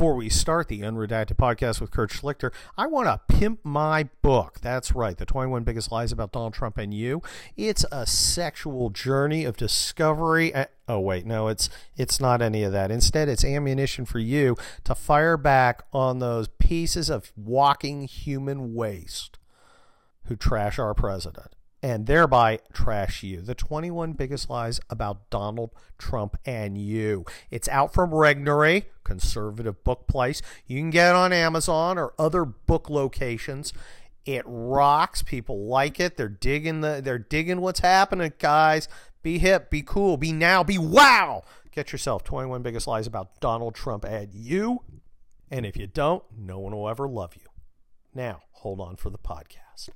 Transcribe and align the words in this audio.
Before 0.00 0.14
we 0.14 0.30
start 0.30 0.68
the 0.68 0.80
Unredacted 0.80 1.36
podcast 1.36 1.78
with 1.78 1.90
Kurt 1.90 2.08
Schlichter, 2.08 2.54
I 2.78 2.86
want 2.86 3.06
to 3.06 3.36
pimp 3.36 3.60
my 3.62 4.04
book. 4.22 4.58
That's 4.62 4.92
right, 4.92 5.14
The 5.14 5.26
21 5.26 5.62
Biggest 5.62 5.92
Lies 5.92 6.10
About 6.10 6.32
Donald 6.32 6.54
Trump 6.54 6.78
and 6.78 6.94
You. 6.94 7.20
It's 7.54 7.84
a 7.92 8.06
sexual 8.06 8.88
journey 8.88 9.44
of 9.44 9.58
discovery. 9.58 10.54
Uh, 10.54 10.64
oh 10.88 11.00
wait, 11.00 11.26
no, 11.26 11.48
it's 11.48 11.68
it's 11.98 12.18
not 12.18 12.40
any 12.40 12.62
of 12.62 12.72
that. 12.72 12.90
Instead, 12.90 13.28
it's 13.28 13.44
ammunition 13.44 14.06
for 14.06 14.20
you 14.20 14.56
to 14.84 14.94
fire 14.94 15.36
back 15.36 15.82
on 15.92 16.18
those 16.18 16.48
pieces 16.48 17.10
of 17.10 17.30
walking 17.36 18.04
human 18.04 18.74
waste 18.74 19.38
who 20.24 20.34
trash 20.34 20.78
our 20.78 20.94
president 20.94 21.54
and 21.82 22.06
thereby 22.06 22.58
trash 22.72 23.22
you. 23.22 23.40
The 23.40 23.54
21 23.54 24.12
biggest 24.12 24.50
lies 24.50 24.80
about 24.90 25.30
Donald 25.30 25.70
Trump 25.98 26.36
and 26.44 26.76
you. 26.76 27.24
It's 27.50 27.68
out 27.68 27.94
from 27.94 28.10
Regnery, 28.10 28.84
conservative 29.04 29.82
book 29.84 30.06
place. 30.06 30.42
You 30.66 30.78
can 30.78 30.90
get 30.90 31.10
it 31.10 31.16
on 31.16 31.32
Amazon 31.32 31.98
or 31.98 32.12
other 32.18 32.44
book 32.44 32.90
locations. 32.90 33.72
It 34.26 34.42
rocks. 34.46 35.22
People 35.22 35.66
like 35.66 35.98
it. 35.98 36.16
They're 36.16 36.28
digging 36.28 36.82
the 36.82 37.00
they're 37.02 37.18
digging 37.18 37.60
what's 37.60 37.80
happening, 37.80 38.32
guys. 38.38 38.88
Be 39.22 39.38
hip, 39.38 39.70
be 39.70 39.82
cool, 39.82 40.16
be 40.16 40.32
now, 40.32 40.64
be 40.64 40.78
wow. 40.78 41.42
Get 41.72 41.92
yourself 41.92 42.24
21 42.24 42.62
biggest 42.62 42.86
lies 42.86 43.06
about 43.06 43.40
Donald 43.40 43.74
Trump 43.74 44.04
and 44.04 44.32
you. 44.34 44.82
And 45.50 45.66
if 45.66 45.76
you 45.76 45.86
don't, 45.86 46.24
no 46.36 46.58
one 46.58 46.74
will 46.74 46.88
ever 46.88 47.08
love 47.08 47.34
you. 47.36 47.46
Now, 48.14 48.42
hold 48.52 48.80
on 48.80 48.96
for 48.96 49.10
the 49.10 49.18
podcast. 49.18 49.90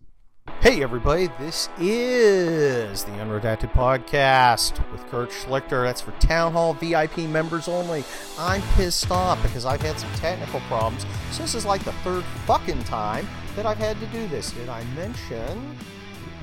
Hey, 0.60 0.82
everybody, 0.82 1.28
this 1.38 1.70
is 1.78 3.04
the 3.04 3.12
Unredacted 3.12 3.72
Podcast 3.72 4.90
with 4.92 5.06
Kurt 5.08 5.30
Schlichter. 5.30 5.84
That's 5.84 6.02
for 6.02 6.12
Town 6.12 6.52
Hall 6.52 6.74
VIP 6.74 7.18
members 7.18 7.66
only. 7.66 8.04
I'm 8.38 8.60
pissed 8.74 9.10
off 9.10 9.42
because 9.42 9.64
I've 9.64 9.80
had 9.80 9.98
some 9.98 10.12
technical 10.14 10.60
problems. 10.60 11.06
So, 11.32 11.42
this 11.42 11.54
is 11.54 11.64
like 11.64 11.82
the 11.84 11.92
third 11.92 12.24
fucking 12.44 12.84
time 12.84 13.26
that 13.56 13.64
I've 13.64 13.78
had 13.78 13.98
to 14.00 14.06
do 14.06 14.26
this. 14.28 14.52
Did 14.52 14.68
I 14.68 14.84
mention 14.96 15.78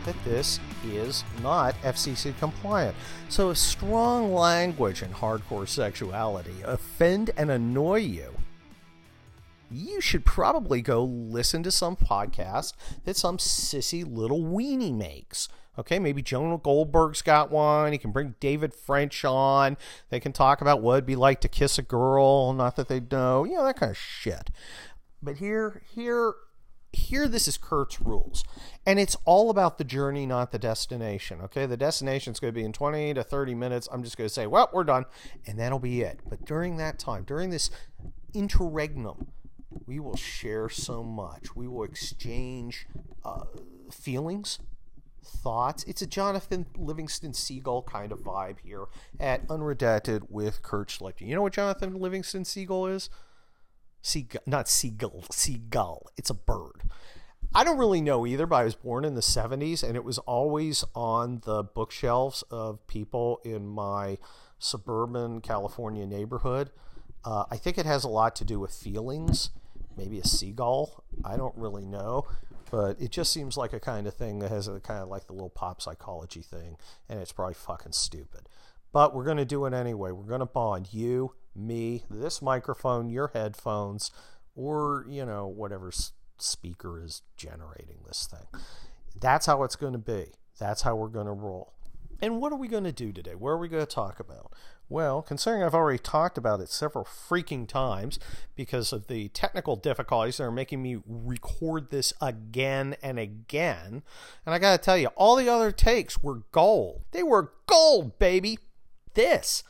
that 0.06 0.16
this 0.24 0.60
is 0.86 1.24
not 1.44 1.76
FCC 1.84 2.36
compliant? 2.40 2.96
So, 3.30 3.52
if 3.52 3.58
strong 3.60 4.34
language 4.34 5.04
and 5.04 5.14
hardcore 5.14 5.68
sexuality 5.68 6.56
offend 6.64 7.30
and 7.38 7.52
annoy 7.52 8.00
you, 8.00 8.34
you 9.72 10.02
should 10.02 10.26
probably 10.26 10.82
go 10.82 11.04
listen 11.04 11.64
to 11.64 11.72
some 11.72 11.96
podcast 11.96 12.74
that 13.06 13.18
some 13.18 13.38
sissy 13.38 14.06
little 14.06 14.42
weenie 14.42 14.94
makes. 14.94 15.48
Okay, 15.80 16.00
maybe 16.00 16.22
Jonah 16.22 16.58
Goldberg's 16.58 17.22
got 17.22 17.50
one. 17.50 17.94
He 17.94 17.98
can 17.98 18.12
bring 18.12 18.36
David 18.40 18.74
French 18.74 19.24
on. 19.24 19.78
They 20.10 20.20
can 20.20 20.34
talk 20.34 20.60
about 20.62 20.82
what 20.82 20.96
it'd 20.96 21.06
be 21.06 21.16
like 21.16 21.40
to 21.42 21.48
kiss 21.48 21.78
a 21.78 21.82
girl, 21.82 22.54
not 22.54 22.76
that 22.76 22.90
they 22.90 23.00
know, 23.00 23.46
you 23.46 23.56
know, 23.56 23.64
that 23.64 23.78
kind 23.78 23.92
of 23.92 23.98
shit. 23.98 24.52
But 25.24 25.38
here, 25.38 25.82
here, 25.96 26.34
here, 26.92 27.28
this 27.28 27.48
is 27.48 27.58
Kurt's 27.58 28.02
rules. 28.02 28.44
And 28.86 29.00
it's 29.00 29.16
all 29.24 29.50
about 29.50 29.78
the 29.78 29.84
journey, 29.84 30.26
not 30.26 30.52
the 30.52 30.60
destination. 30.60 31.40
Okay, 31.42 31.66
the 31.66 31.78
destination 31.78 32.34
is 32.34 32.40
going 32.40 32.54
to 32.54 32.60
be 32.60 32.66
in 32.66 32.74
20 32.74 33.14
to 33.14 33.24
30 33.24 33.56
minutes. 33.56 33.88
I'm 33.92 34.04
just 34.04 34.18
going 34.18 34.28
to 34.28 34.34
say, 34.34 34.48
well, 34.48 34.70
we're 34.74 34.84
done. 34.84 35.06
And 35.48 35.58
that'll 35.58 35.80
be 35.80 36.02
it. 36.02 36.20
But 36.30 36.46
during 36.46 36.78
that 36.78 37.00
time, 37.00 37.24
during 37.24 37.50
this 37.50 37.70
interregnum, 38.34 39.31
we 39.92 40.00
will 40.00 40.16
share 40.16 40.70
so 40.70 41.04
much. 41.04 41.54
We 41.54 41.68
will 41.68 41.84
exchange 41.84 42.88
uh, 43.26 43.44
feelings, 43.92 44.58
thoughts. 45.22 45.84
It's 45.84 46.02
a 46.02 46.08
Jonathan 46.08 46.66
Livingston 46.78 47.34
Seagull 47.34 47.84
kind 47.84 48.14
of 48.14 48.20
vibe 48.20 48.60
here 48.64 48.86
at 49.20 49.46
Unredacted 49.50 50.30
with 50.30 50.62
Kurt 50.62 50.88
Schlichter. 50.88 51.28
You 51.28 51.36
know 51.36 51.42
what 51.42 51.52
Jonathan 51.52 52.00
Livingston 52.00 52.46
Seagull 52.46 52.88
is? 52.88 53.10
Seagull, 54.02 54.42
not 54.46 54.70
seagull, 54.70 55.26
seagull. 55.30 56.08
It's 56.16 56.30
a 56.30 56.36
bird. 56.36 56.84
I 57.54 57.66
don't 57.66 57.78
really 57.78 58.00
know 58.00 58.26
either, 58.26 58.46
but 58.46 58.56
I 58.56 58.64
was 58.64 58.76
born 58.76 59.04
in 59.04 59.16
the 59.16 59.22
70s 59.22 59.84
and 59.84 59.98
it 59.98 60.06
was 60.06 60.20
always 60.20 60.86
on 60.96 61.42
the 61.44 61.64
bookshelves 61.64 62.46
of 62.50 62.88
people 62.88 63.42
in 63.44 63.68
my 63.68 64.20
suburban 64.58 65.42
California 65.42 66.06
neighborhood. 66.06 66.70
Uh, 67.26 67.44
I 67.52 67.58
think 67.58 67.78
it 67.78 67.86
has 67.86 68.06
a 68.06 68.10
lot 68.10 68.38
to 68.38 68.46
do 68.46 68.58
with 68.58 68.72
feelings 68.72 69.50
maybe 69.98 70.20
a 70.20 70.26
seagull. 70.26 71.04
I 71.24 71.38
don't 71.38 71.56
really 71.58 71.86
know, 71.86 72.26
but 72.70 73.00
it 73.02 73.12
just 73.12 73.32
seems 73.32 73.58
like 73.58 73.74
a 73.74 73.80
kind 73.80 74.08
of 74.08 74.14
thing 74.14 74.40
that 74.40 74.52
has 74.52 74.68
a 74.68 74.80
kind 74.80 75.02
of 75.02 75.10
like 75.10 75.28
the 75.28 75.34
little 75.34 75.50
pop 75.50 75.82
psychology 75.82 76.42
thing, 76.42 76.78
and 77.10 77.20
it's 77.20 77.32
probably 77.32 77.54
fucking 77.54 77.94
stupid. 77.94 78.50
But 78.94 79.16
we're 79.16 79.26
going 79.26 79.38
to 79.38 79.46
do 79.46 79.66
it 79.66 79.74
anyway. 79.74 80.12
We're 80.12 80.24
going 80.24 80.40
to 80.42 80.46
bond 80.46 80.90
you, 80.92 81.34
me, 81.56 82.04
this 82.10 82.42
microphone, 82.42 83.10
your 83.10 83.32
headphones, 83.34 84.12
or, 84.56 85.06
you 85.08 85.26
know, 85.26 85.48
whatever 85.48 85.92
speaker 86.38 87.02
is 87.02 87.22
generating 87.38 88.00
this 88.06 88.28
thing. 88.30 88.62
That's 89.20 89.46
how 89.46 89.64
it's 89.64 89.76
going 89.76 89.94
to 89.94 90.00
be. 90.00 90.32
That's 90.60 90.82
how 90.82 90.96
we're 90.96 91.08
going 91.08 91.28
to 91.28 91.32
roll. 91.32 91.74
And 92.22 92.40
what 92.40 92.54
are 92.54 92.58
we 92.58 92.68
going 92.68 92.84
to 92.84 92.92
do 92.92 93.12
today? 93.12 93.34
What 93.34 93.50
are 93.50 93.58
we 93.58 93.68
going 93.68 93.86
to 93.86 93.92
talk 93.92 94.20
about? 94.20 94.54
Well, 94.88 95.22
considering 95.22 95.64
I've 95.64 95.74
already 95.74 95.98
talked 95.98 96.38
about 96.38 96.60
it 96.60 96.70
several 96.70 97.06
freaking 97.06 97.68
times 97.68 98.20
because 98.56 98.94
of 98.94 99.08
the 99.08 99.30
technical 99.30 99.76
difficulties 99.76 100.38
that 100.38 100.44
are 100.44 100.52
making 100.52 100.84
me 100.84 100.98
record 101.08 101.90
this 101.90 102.14
again 102.22 102.96
and 103.02 103.18
again, 103.18 104.04
and 104.46 104.54
I 104.54 104.60
got 104.60 104.74
to 104.74 104.84
tell 104.84 104.98
you, 104.98 105.08
all 105.16 105.36
the 105.36 105.50
other 105.50 105.72
takes 105.72 106.22
were 106.22 106.44
gold. 106.52 107.06
They 107.12 107.24
were 107.24 107.54
gold, 107.68 108.20
baby. 108.20 108.60
This, 109.14 109.64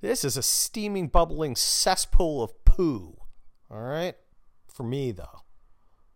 this 0.00 0.24
is 0.24 0.36
a 0.36 0.42
steaming, 0.42 1.08
bubbling 1.08 1.54
cesspool 1.54 2.42
of 2.42 2.64
poo. 2.64 3.18
All 3.70 3.80
right, 3.80 4.16
for 4.66 4.82
me 4.82 5.12
though, 5.12 5.42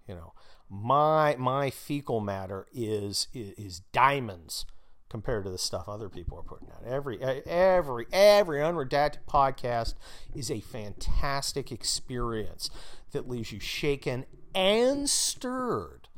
you 0.09 0.15
know, 0.15 0.33
my 0.69 1.37
my 1.39 1.71
fecal 1.71 2.21
matter 2.21 2.67
is 2.73 3.29
is, 3.33 3.53
is 3.53 3.81
diamonds 3.93 4.67
compared 5.09 5.45
to 5.45 5.51
the 5.51 5.59
stuff 5.59 5.89
other 5.89 6.09
people 6.09 6.39
are 6.39 6.43
putting 6.43 6.69
out. 6.71 6.85
Every 6.85 7.21
every 7.23 8.07
every 8.13 8.59
unredacted 8.59 9.25
podcast 9.29 9.95
is 10.35 10.51
a 10.51 10.61
fantastic 10.61 11.71
experience 11.71 12.71
that 13.13 13.29
leaves 13.29 13.53
you 13.53 13.61
shaken 13.61 14.27
and 14.55 15.09
stirred. 15.09 16.09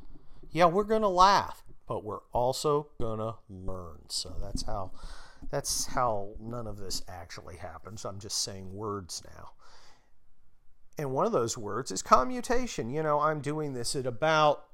Yeah, 0.51 0.67
we're 0.67 0.85
going 0.85 1.03
to 1.03 1.09
laugh, 1.09 1.63
but 1.87 2.05
we're 2.05 2.23
also 2.33 2.89
going 2.99 3.19
to 3.19 3.35
learn. 3.49 3.99
So 4.09 4.35
that's 4.41 4.63
how 4.63 4.93
that's 5.51 5.87
how 5.87 6.31
none 6.41 6.67
of 6.67 6.79
this 6.79 7.03
actually 7.09 7.57
happens. 7.57 8.05
I'm 8.05 8.19
just 8.19 8.43
saying 8.43 8.73
words 8.73 9.23
now. 9.37 9.51
And 10.99 11.13
one 11.13 11.27
of 11.27 11.33
those 11.33 11.57
words 11.57 11.93
is 11.93 12.03
commutation. 12.03 12.91
You 12.91 13.03
know, 13.03 13.21
I'm 13.21 13.41
doing 13.41 13.73
this 13.73 13.95
at 13.95 14.07
about 14.07 14.65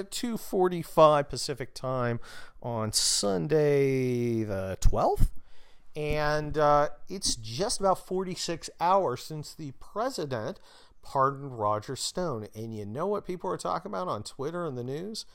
eh, 0.00 0.08
2:45 0.10 1.28
Pacific 1.28 1.74
time 1.74 2.20
on 2.62 2.92
Sunday 2.92 4.42
the 4.42 4.78
12th, 4.80 5.30
and 5.96 6.56
uh, 6.58 6.88
it's 7.08 7.36
just 7.36 7.80
about 7.80 8.06
46 8.06 8.70
hours 8.80 9.22
since 9.22 9.54
the 9.54 9.72
president 9.72 10.60
pardoned 11.02 11.58
Roger 11.58 11.96
Stone. 11.96 12.48
And 12.54 12.74
you 12.74 12.84
know 12.86 13.06
what 13.06 13.26
people 13.26 13.50
are 13.50 13.56
talking 13.56 13.90
about 13.90 14.08
on 14.08 14.22
Twitter 14.22 14.66
and 14.66 14.76
the 14.76 14.84
news? 14.84 15.26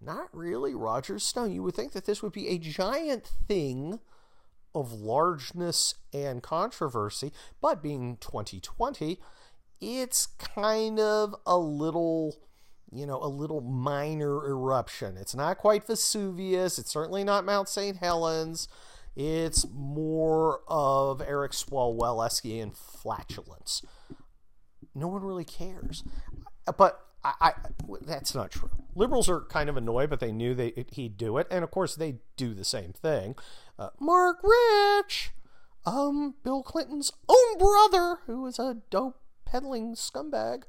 Not 0.00 0.28
really 0.32 0.74
Roger 0.74 1.18
Stone. 1.18 1.52
You 1.52 1.62
would 1.62 1.74
think 1.74 1.92
that 1.92 2.04
this 2.04 2.22
would 2.22 2.32
be 2.32 2.48
a 2.48 2.58
giant 2.58 3.30
thing 3.48 4.00
of 4.74 4.92
largeness 4.92 5.94
and 6.12 6.42
controversy, 6.42 7.32
but 7.60 7.82
being 7.82 8.16
2020, 8.16 9.20
it's 9.80 10.26
kind 10.26 10.98
of 10.98 11.34
a 11.46 11.56
little 11.56 12.36
you 12.94 13.06
know, 13.06 13.18
a 13.22 13.28
little 13.28 13.60
minor 13.60 14.46
eruption. 14.46 15.16
It's 15.16 15.34
not 15.34 15.58
quite 15.58 15.86
Vesuvius. 15.86 16.78
It's 16.78 16.90
certainly 16.90 17.24
not 17.24 17.44
Mount 17.44 17.68
St. 17.68 17.96
Helens. 17.96 18.68
It's 19.16 19.66
more 19.72 20.60
of 20.66 21.20
Eric 21.20 21.52
Swalwell-esque 21.52 22.74
flatulence. 22.74 23.82
No 24.94 25.08
one 25.08 25.22
really 25.22 25.44
cares. 25.44 26.04
But 26.76 27.00
I, 27.24 27.34
I, 27.40 27.52
that's 28.02 28.34
not 28.34 28.50
true. 28.50 28.70
Liberals 28.94 29.28
are 29.28 29.40
kind 29.40 29.68
of 29.68 29.76
annoyed, 29.76 30.10
but 30.10 30.20
they 30.20 30.32
knew 30.32 30.54
they, 30.54 30.84
he'd 30.92 31.16
do 31.16 31.38
it, 31.38 31.46
and 31.50 31.64
of 31.64 31.70
course 31.70 31.94
they 31.94 32.16
do 32.36 32.54
the 32.54 32.64
same 32.64 32.92
thing. 32.92 33.34
Uh, 33.78 33.90
Marc 33.98 34.38
Rich, 34.42 35.32
um, 35.86 36.34
Bill 36.44 36.62
Clinton's 36.62 37.12
own 37.28 37.58
brother, 37.58 38.18
who 38.26 38.46
is 38.46 38.58
a 38.58 38.78
dope 38.90 39.20
peddling 39.44 39.94
scumbag, 39.94 40.62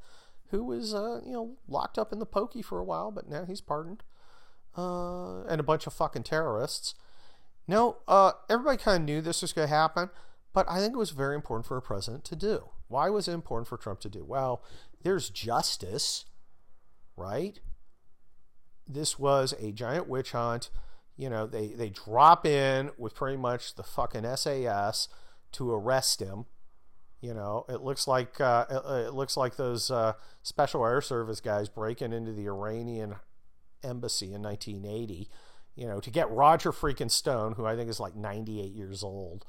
who 0.51 0.63
was 0.63 0.93
uh, 0.93 1.21
you 1.25 1.33
know 1.33 1.57
locked 1.67 1.97
up 1.97 2.11
in 2.11 2.19
the 2.19 2.25
pokey 2.25 2.61
for 2.61 2.79
a 2.79 2.83
while, 2.83 3.11
but 3.11 3.29
now 3.29 3.45
he's 3.45 3.61
pardoned, 3.61 4.03
uh, 4.77 5.43
and 5.43 5.59
a 5.59 5.63
bunch 5.63 5.87
of 5.87 5.93
fucking 5.93 6.23
terrorists. 6.23 6.95
No, 7.67 7.97
uh, 8.07 8.33
everybody 8.49 8.77
kind 8.77 9.01
of 9.01 9.05
knew 9.05 9.21
this 9.21 9.41
was 9.41 9.53
going 9.53 9.67
to 9.67 9.73
happen, 9.73 10.09
but 10.53 10.69
I 10.69 10.79
think 10.79 10.93
it 10.93 10.97
was 10.99 11.11
very 11.11 11.35
important 11.35 11.65
for 11.65 11.77
a 11.77 11.81
president 11.81 12.23
to 12.25 12.35
do. 12.35 12.69
Why 12.87 13.09
was 13.09 13.27
it 13.27 13.33
important 13.33 13.67
for 13.67 13.77
Trump 13.77 13.99
to 14.01 14.09
do? 14.09 14.23
Well, 14.23 14.63
there's 15.01 15.29
justice, 15.29 16.25
right? 17.17 17.59
This 18.87 19.17
was 19.17 19.55
a 19.59 19.71
giant 19.71 20.07
witch 20.07 20.33
hunt. 20.33 20.69
You 21.17 21.29
know, 21.29 21.47
they, 21.47 21.69
they 21.69 21.89
drop 21.89 22.45
in 22.45 22.91
with 22.97 23.15
pretty 23.15 23.37
much 23.37 23.75
the 23.75 23.83
fucking 23.83 24.25
SAS 24.35 25.07
to 25.53 25.71
arrest 25.71 26.21
him 26.21 26.45
You 27.25 27.33
know, 27.33 27.65
it 27.67 27.81
looks 27.81 28.07
like 28.07 28.39
uh, 28.39 28.65
it, 28.69 29.07
it, 29.07 29.13
looks 29.15 29.35
like 29.35 29.55
those 29.55 29.89
uh, 29.89 30.13
special 30.43 30.85
air 30.85 31.01
service 31.01 31.41
guys 31.41 31.67
breaking 31.69 32.13
into 32.13 32.31
the 32.31 32.45
Iranian 32.45 33.15
embassy 33.83 34.31
in 34.31 34.43
1980. 34.43 35.27
You 35.75 35.87
know, 35.87 35.99
to 35.99 36.11
get 36.11 36.29
Roger 36.29 36.71
freaking 36.71 37.09
Stone, 37.09 37.53
who 37.53 37.65
I 37.65 37.75
think 37.75 37.89
is 37.89 37.99
like 37.99 38.15
98 38.15 38.71
years 38.71 39.01
old. 39.03 39.43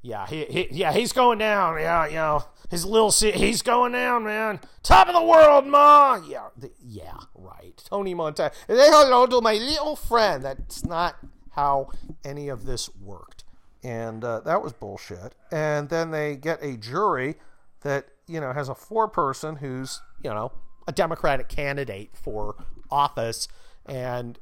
Yeah, 0.00 0.28
he, 0.28 0.44
he 0.44 0.68
yeah 0.70 0.92
he's 0.92 1.12
going 1.12 1.38
down. 1.38 1.80
Yeah, 1.80 2.06
you 2.06 2.14
know 2.14 2.44
his 2.70 2.84
little 2.84 3.10
he's 3.10 3.62
going 3.62 3.92
down, 3.92 4.22
man. 4.22 4.60
Top 4.84 5.08
of 5.08 5.14
the 5.14 5.22
world, 5.22 5.66
ma. 5.66 6.20
Yeah, 6.24 6.50
the, 6.56 6.70
yeah, 6.80 7.18
right. 7.34 7.82
Tony 7.84 8.14
Montana. 8.14 8.52
They 8.68 8.76
to 8.76 9.40
my 9.42 9.54
little 9.54 9.96
friend. 9.96 10.44
That's 10.44 10.84
not 10.84 11.16
how 11.50 11.90
any 12.24 12.48
of 12.48 12.64
this 12.64 12.88
worked, 13.00 13.41
and 13.82 14.24
uh, 14.24 14.40
that 14.40 14.62
was 14.62 14.72
bullshit. 14.72 15.34
And 15.50 15.88
then 15.88 16.10
they 16.10 16.36
get 16.36 16.62
a 16.62 16.76
jury 16.76 17.36
that 17.82 18.06
you 18.26 18.40
know 18.40 18.52
has 18.52 18.68
a 18.68 18.74
four 18.74 19.08
person 19.08 19.56
who's 19.56 20.00
you 20.22 20.30
know 20.30 20.52
a 20.86 20.92
Democratic 20.92 21.48
candidate 21.48 22.10
for 22.14 22.56
office, 22.90 23.48
and 23.86 24.38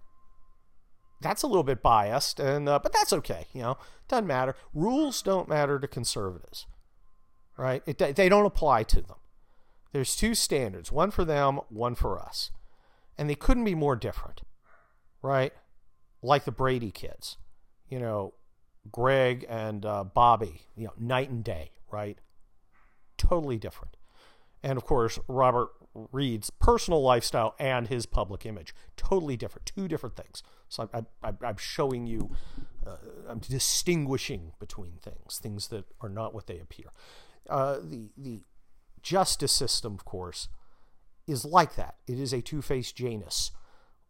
that's 1.20 1.42
a 1.42 1.46
little 1.46 1.62
bit 1.62 1.82
biased, 1.82 2.40
and 2.40 2.68
uh, 2.68 2.78
but 2.78 2.92
that's 2.92 3.12
okay. 3.12 3.46
You 3.52 3.62
know, 3.62 3.78
doesn't 4.08 4.26
matter. 4.26 4.54
Rules 4.74 5.22
don't 5.22 5.48
matter 5.48 5.78
to 5.78 5.88
conservatives, 5.88 6.66
right? 7.56 7.82
It, 7.86 7.98
they 7.98 8.28
don't 8.28 8.46
apply 8.46 8.84
to 8.84 9.00
them. 9.00 9.16
There's 9.92 10.16
two 10.16 10.34
standards: 10.34 10.92
one 10.92 11.10
for 11.10 11.24
them, 11.24 11.60
one 11.68 11.94
for 11.94 12.18
us, 12.18 12.50
and 13.18 13.28
they 13.28 13.34
couldn't 13.34 13.64
be 13.64 13.74
more 13.74 13.96
different, 13.96 14.42
right? 15.22 15.52
Like 16.22 16.44
the 16.44 16.52
Brady 16.52 16.90
kids, 16.90 17.38
you 17.88 17.98
know, 17.98 18.34
Greg 18.90 19.44
and 19.48 19.84
uh, 19.84 20.04
Bobby, 20.04 20.62
you 20.76 20.86
know, 20.86 20.92
night 20.98 21.30
and 21.30 21.44
day, 21.44 21.72
right? 21.90 22.18
Totally 23.18 23.58
different. 23.58 23.96
And 24.62 24.76
of 24.76 24.84
course, 24.84 25.18
Robert 25.28 25.70
Reed's 26.12 26.50
personal 26.50 27.02
lifestyle 27.02 27.54
and 27.58 27.88
his 27.88 28.06
public 28.06 28.46
image. 28.46 28.74
Totally 28.96 29.36
different, 29.36 29.66
two 29.66 29.88
different 29.88 30.16
things. 30.16 30.42
So 30.68 30.88
I'm, 30.92 31.06
I'm, 31.22 31.38
I'm 31.42 31.56
showing 31.56 32.06
you, 32.06 32.30
uh, 32.86 32.96
I'm 33.28 33.40
distinguishing 33.40 34.52
between 34.58 34.92
things, 35.02 35.38
things 35.42 35.68
that 35.68 35.86
are 36.00 36.08
not 36.08 36.34
what 36.34 36.46
they 36.46 36.58
appear. 36.58 36.86
Uh, 37.48 37.78
the 37.82 38.10
the 38.16 38.42
justice 39.02 39.52
system, 39.52 39.94
of 39.94 40.04
course, 40.04 40.48
is 41.26 41.44
like 41.44 41.74
that. 41.76 41.96
It 42.06 42.20
is 42.20 42.32
a 42.32 42.42
two-faced 42.42 42.94
Janus. 42.96 43.50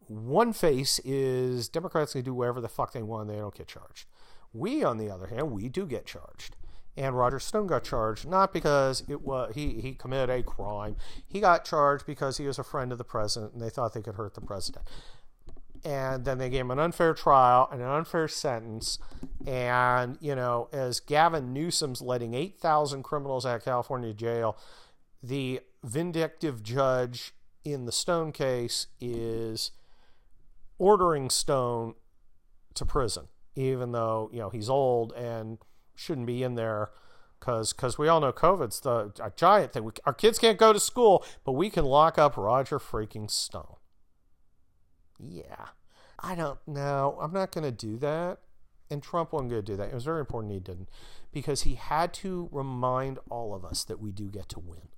One 0.07 0.51
face 0.53 0.99
is 0.99 1.69
Democrats 1.69 2.13
can 2.13 2.23
do 2.23 2.33
whatever 2.33 2.61
the 2.61 2.67
fuck 2.67 2.91
they 2.91 3.01
want; 3.01 3.29
they 3.29 3.37
don't 3.37 3.55
get 3.55 3.67
charged. 3.67 4.05
We, 4.53 4.83
on 4.83 4.97
the 4.97 5.09
other 5.09 5.27
hand, 5.27 5.51
we 5.51 5.69
do 5.69 5.85
get 5.85 6.05
charged 6.05 6.55
and 6.97 7.17
Roger 7.17 7.39
Stone 7.39 7.67
got 7.67 7.83
charged 7.83 8.27
not 8.27 8.53
because 8.53 9.03
it 9.07 9.21
was 9.21 9.53
he 9.55 9.81
he 9.81 9.93
committed 9.93 10.29
a 10.29 10.43
crime. 10.43 10.95
He 11.27 11.39
got 11.39 11.65
charged 11.65 12.05
because 12.05 12.37
he 12.37 12.45
was 12.45 12.59
a 12.59 12.63
friend 12.63 12.91
of 12.91 12.97
the 12.97 13.03
president, 13.03 13.53
and 13.53 13.61
they 13.61 13.69
thought 13.69 13.93
they 13.93 14.01
could 14.01 14.15
hurt 14.15 14.33
the 14.35 14.41
president. 14.41 14.85
And 15.83 16.25
then 16.25 16.37
they 16.37 16.49
gave 16.49 16.61
him 16.61 16.71
an 16.71 16.79
unfair 16.79 17.15
trial 17.15 17.67
and 17.71 17.81
an 17.81 17.87
unfair 17.87 18.27
sentence. 18.27 18.99
And 19.47 20.17
you 20.21 20.35
know, 20.35 20.69
as 20.71 20.99
Gavin 20.99 21.53
Newsom's 21.53 22.01
letting 22.01 22.33
eight 22.33 22.59
thousand 22.59 23.03
criminals 23.03 23.45
out 23.45 23.57
of 23.57 23.65
California 23.65 24.13
jail, 24.13 24.57
the 25.23 25.61
vindictive 25.83 26.61
judge 26.61 27.33
in 27.63 27.85
the 27.85 27.91
Stone 27.91 28.33
case 28.33 28.87
is 28.99 29.71
ordering 30.77 31.29
Stone 31.29 31.95
to 32.73 32.85
prison, 32.85 33.27
even 33.55 33.91
though 33.91 34.29
you 34.31 34.39
know 34.39 34.49
he's 34.49 34.69
old 34.69 35.13
and 35.13 35.57
shouldn't 35.95 36.27
be 36.27 36.43
in 36.43 36.55
there 36.55 36.89
because 37.39 37.73
because 37.73 37.97
we 37.97 38.07
all 38.07 38.21
know 38.21 38.31
COVID's 38.31 38.79
the 38.79 39.11
a 39.21 39.31
giant 39.35 39.73
thing. 39.73 39.83
We, 39.83 39.91
our 40.05 40.13
kids 40.13 40.39
can't 40.39 40.57
go 40.57 40.71
to 40.71 40.79
school, 40.79 41.25
but 41.43 41.53
we 41.53 41.69
can 41.69 41.85
lock 41.85 42.17
up 42.17 42.37
Roger 42.37 42.79
freaking 42.79 43.29
Stone. 43.29 43.75
Yeah, 45.19 45.67
I 46.19 46.35
don't 46.35 46.59
know. 46.67 47.17
I'm 47.21 47.33
not 47.33 47.51
going 47.51 47.63
to 47.63 47.71
do 47.71 47.97
that. 47.97 48.39
And 48.89 49.01
Trump 49.01 49.31
wasn't 49.31 49.51
going 49.51 49.63
to 49.63 49.71
do 49.71 49.77
that. 49.77 49.89
It 49.89 49.93
was 49.93 50.03
very 50.03 50.19
important 50.19 50.53
he 50.53 50.59
didn't 50.59 50.89
because 51.31 51.61
he 51.61 51.75
had 51.75 52.13
to 52.15 52.49
remind 52.51 53.19
all 53.29 53.53
of 53.53 53.63
us 53.63 53.83
that 53.85 54.01
we 54.01 54.11
do 54.11 54.29
get 54.29 54.49
to 54.49 54.59
win. 54.59 54.89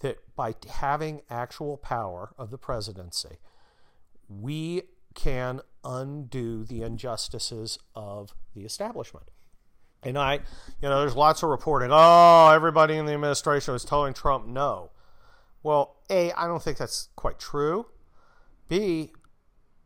That 0.00 0.18
by 0.36 0.54
having 0.68 1.22
actual 1.30 1.76
power 1.78 2.34
of 2.36 2.50
the 2.50 2.58
presidency, 2.58 3.38
we 4.28 4.82
can 5.14 5.60
undo 5.84 6.64
the 6.64 6.82
injustices 6.82 7.78
of 7.94 8.34
the 8.54 8.64
establishment. 8.64 9.26
And 10.02 10.18
I, 10.18 10.34
you 10.80 10.88
know, 10.88 11.00
there's 11.00 11.14
lots 11.14 11.42
of 11.42 11.48
reporting. 11.50 11.90
Oh, 11.92 12.50
everybody 12.52 12.96
in 12.96 13.06
the 13.06 13.12
administration 13.12 13.72
was 13.72 13.84
telling 13.84 14.14
Trump 14.14 14.46
no. 14.46 14.90
Well, 15.62 15.96
A, 16.10 16.32
I 16.32 16.46
don't 16.46 16.62
think 16.62 16.78
that's 16.78 17.08
quite 17.14 17.38
true. 17.38 17.86
B, 18.68 19.12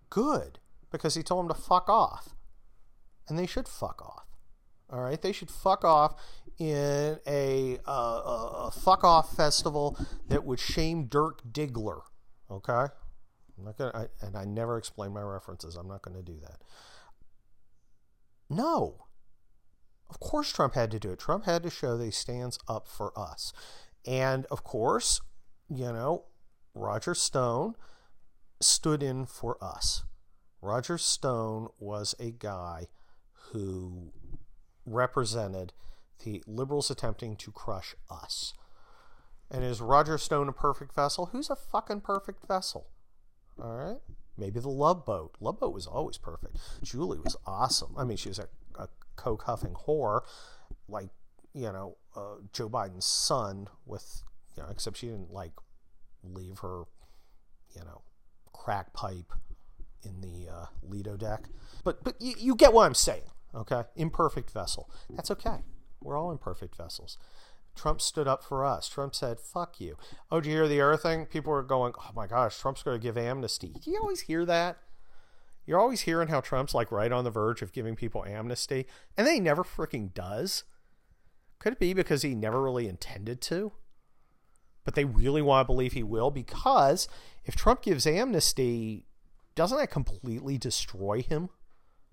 good, 0.08 0.58
because 0.90 1.14
he 1.14 1.22
told 1.22 1.44
him 1.44 1.48
to 1.54 1.60
fuck 1.60 1.88
off. 1.88 2.30
And 3.28 3.38
they 3.38 3.46
should 3.46 3.68
fuck 3.68 4.00
off. 4.00 4.24
All 4.90 5.00
right? 5.00 5.20
They 5.20 5.32
should 5.32 5.50
fuck 5.50 5.84
off 5.84 6.14
in 6.58 7.18
a, 7.26 7.78
uh, 7.86 8.68
a 8.68 8.70
fuck 8.70 9.04
off 9.04 9.36
festival 9.36 9.98
that 10.28 10.44
would 10.44 10.60
shame 10.60 11.06
Dirk 11.06 11.42
Diggler. 11.52 12.02
Okay? 12.50 12.86
I'm 13.58 13.64
not 13.64 13.78
gonna, 13.78 13.92
I, 13.94 14.26
and 14.26 14.36
I 14.36 14.44
never 14.44 14.76
explain 14.76 15.12
my 15.12 15.22
references. 15.22 15.76
I'm 15.76 15.88
not 15.88 16.02
going 16.02 16.16
to 16.16 16.22
do 16.22 16.38
that. 16.42 16.62
No. 18.48 19.06
Of 20.08 20.20
course, 20.20 20.52
Trump 20.52 20.74
had 20.74 20.90
to 20.92 21.00
do 21.00 21.10
it. 21.10 21.18
Trump 21.18 21.44
had 21.46 21.62
to 21.62 21.70
show 21.70 21.96
that 21.96 22.04
he 22.04 22.10
stands 22.10 22.58
up 22.68 22.86
for 22.86 23.18
us. 23.18 23.52
And 24.06 24.46
of 24.46 24.62
course, 24.62 25.20
you 25.68 25.92
know, 25.92 26.26
Roger 26.74 27.14
Stone 27.14 27.74
stood 28.60 29.02
in 29.02 29.26
for 29.26 29.62
us. 29.62 30.04
Roger 30.62 30.98
Stone 30.98 31.68
was 31.78 32.14
a 32.20 32.30
guy 32.30 32.86
who 33.50 34.12
represented 34.84 35.72
the 36.24 36.42
liberals 36.46 36.90
attempting 36.90 37.36
to 37.36 37.50
crush 37.50 37.94
us. 38.10 38.54
And 39.50 39.64
is 39.64 39.80
Roger 39.80 40.18
Stone 40.18 40.48
a 40.48 40.52
perfect 40.52 40.94
vessel? 40.94 41.26
Who's 41.26 41.50
a 41.50 41.56
fucking 41.56 42.00
perfect 42.00 42.46
vessel? 42.46 42.88
All 43.62 43.76
right. 43.76 43.98
Maybe 44.38 44.60
the 44.60 44.68
Love 44.68 45.04
Boat. 45.06 45.34
Love 45.40 45.60
Boat 45.60 45.72
was 45.72 45.86
always 45.86 46.18
perfect. 46.18 46.58
Julie 46.82 47.18
was 47.18 47.36
awesome. 47.46 47.94
I 47.96 48.04
mean, 48.04 48.16
she 48.16 48.28
was 48.28 48.38
a, 48.38 48.48
a 48.78 48.88
coke 49.16 49.44
huffing 49.44 49.74
whore, 49.86 50.20
like 50.88 51.08
you 51.54 51.72
know 51.72 51.96
uh, 52.14 52.36
Joe 52.52 52.68
Biden's 52.68 53.06
son. 53.06 53.68
With 53.86 54.22
you 54.56 54.62
know, 54.62 54.68
except 54.70 54.98
she 54.98 55.06
didn't 55.06 55.32
like 55.32 55.52
leave 56.22 56.58
her, 56.58 56.82
you 57.74 57.82
know, 57.82 58.02
crack 58.52 58.92
pipe 58.92 59.32
in 60.04 60.20
the 60.20 60.50
uh, 60.52 60.66
Lido 60.82 61.16
deck. 61.16 61.48
But 61.84 62.04
but 62.04 62.20
you, 62.20 62.34
you 62.38 62.56
get 62.56 62.72
what 62.72 62.84
I'm 62.84 62.94
saying, 62.94 63.30
okay? 63.54 63.82
Imperfect 63.96 64.50
vessel. 64.50 64.90
That's 65.10 65.30
okay. 65.30 65.62
We're 66.02 66.16
all 66.18 66.30
imperfect 66.30 66.76
vessels. 66.76 67.18
Trump 67.76 68.00
stood 68.00 68.26
up 68.26 68.42
for 68.42 68.64
us. 68.64 68.88
Trump 68.88 69.14
said, 69.14 69.38
fuck 69.38 69.80
you. 69.80 69.96
Oh, 70.30 70.40
did 70.40 70.48
you 70.48 70.56
hear 70.56 70.68
the 70.68 70.80
other 70.80 70.96
thing? 70.96 71.26
People 71.26 71.52
were 71.52 71.62
going, 71.62 71.92
oh 71.98 72.10
my 72.14 72.26
gosh, 72.26 72.58
Trump's 72.58 72.82
going 72.82 72.98
to 72.98 73.02
give 73.02 73.18
amnesty. 73.18 73.74
Do 73.82 73.90
you 73.90 73.98
always 74.00 74.22
hear 74.22 74.44
that? 74.46 74.78
You're 75.66 75.80
always 75.80 76.02
hearing 76.02 76.28
how 76.28 76.40
Trump's 76.40 76.74
like 76.74 76.92
right 76.92 77.10
on 77.10 77.24
the 77.24 77.30
verge 77.30 77.60
of 77.60 77.72
giving 77.72 77.96
people 77.96 78.24
amnesty, 78.24 78.86
and 79.16 79.26
then 79.26 79.34
he 79.34 79.40
never 79.40 79.64
freaking 79.64 80.14
does. 80.14 80.64
Could 81.58 81.74
it 81.74 81.78
be 81.80 81.92
because 81.92 82.22
he 82.22 82.34
never 82.34 82.62
really 82.62 82.88
intended 82.88 83.40
to? 83.42 83.72
But 84.84 84.94
they 84.94 85.04
really 85.04 85.42
want 85.42 85.66
to 85.66 85.72
believe 85.72 85.94
he 85.94 86.04
will 86.04 86.30
because 86.30 87.08
if 87.44 87.56
Trump 87.56 87.82
gives 87.82 88.06
amnesty, 88.06 89.06
doesn't 89.56 89.76
that 89.76 89.90
completely 89.90 90.56
destroy 90.56 91.22
him? 91.22 91.48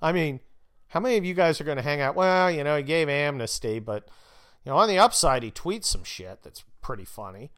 I 0.01 0.11
mean, 0.11 0.39
how 0.87 0.99
many 0.99 1.17
of 1.17 1.25
you 1.25 1.35
guys 1.35 1.61
are 1.61 1.65
going 1.65 1.77
to 1.77 1.83
hang 1.83 2.01
out? 2.01 2.15
Well, 2.15 2.49
you 2.49 2.63
know, 2.63 2.77
he 2.77 2.83
gave 2.83 3.09
amnesty, 3.09 3.79
but 3.79 4.09
you 4.65 4.71
know, 4.71 4.77
on 4.77 4.87
the 4.87 4.99
upside, 4.99 5.43
he 5.43 5.51
tweets 5.51 5.85
some 5.85 6.03
shit 6.03 6.39
that's 6.43 6.63
pretty 6.81 7.05
funny. 7.05 7.51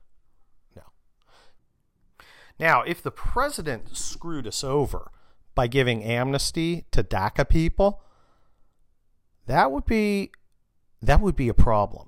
No. 0.75 0.83
Now, 2.59 2.81
if 2.81 3.01
the 3.01 3.11
president 3.11 3.95
screwed 3.95 4.47
us 4.47 4.63
over 4.63 5.11
by 5.53 5.67
giving 5.67 6.03
amnesty 6.03 6.85
to 6.91 7.03
DACA 7.03 7.47
people, 7.47 8.01
that 9.45 9.71
would 9.71 9.85
be 9.85 10.31
that 11.01 11.21
would 11.21 11.35
be 11.35 11.49
a 11.49 11.53
problem 11.53 12.07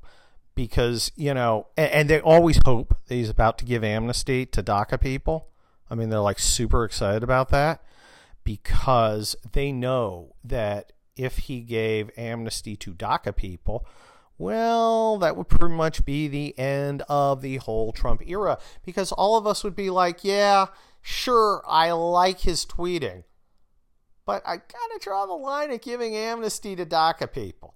because 0.56 1.12
you 1.16 1.34
know, 1.34 1.68
and, 1.78 1.92
and, 1.92 2.10
they 2.10 2.20
always 2.20 2.60
hope 2.66 2.98
that 3.08 3.14
he's 3.14 3.30
about 3.30 3.60
to 3.60 3.66
give 3.66 3.84
amnesty 3.84 4.46
to 4.48 4.64
DACA 4.64 5.00
people. 5.00 5.50
I 5.90 5.96
mean, 5.96 6.10
they're 6.10 6.20
like 6.20 6.40
super 6.40 6.84
excited 6.84 7.24
about 7.24 7.50
that 7.50 7.84
because 8.44 9.36
they 9.54 9.72
know 9.72 10.36
that 10.44 10.94
if 11.16 11.38
he 11.38 11.62
gave 11.62 12.10
amnesty 12.18 12.76
to 12.78 12.94
DACA 12.94 13.36
people, 13.36 13.86
well, 14.38 15.18
that 15.18 15.36
would 15.36 15.50
pretty 15.50 15.74
much 15.74 16.06
be 16.06 16.28
the 16.28 16.58
end 16.60 17.04
of 17.10 17.42
the 17.42 17.58
whole 17.58 17.92
Trump 17.92 18.22
era 18.26 18.60
because 18.86 19.12
all 19.12 19.38
of 19.38 19.48
us 19.48 19.64
would 19.64 19.76
be 19.76 19.90
like, 19.90 20.24
yeah, 20.24 20.68
sure, 21.02 21.64
I 21.68 21.92
like 21.92 22.42
his 22.42 22.66
tweeting. 22.66 23.24
But 24.26 24.44
I 24.46 24.58
got 24.58 24.92
to 24.94 25.00
draw 25.02 25.26
the 25.26 25.34
line 25.34 25.72
at 25.72 25.82
giving 25.82 26.16
amnesty 26.16 26.76
to 26.76 26.86
DACA 26.86 27.32
people, 27.32 27.76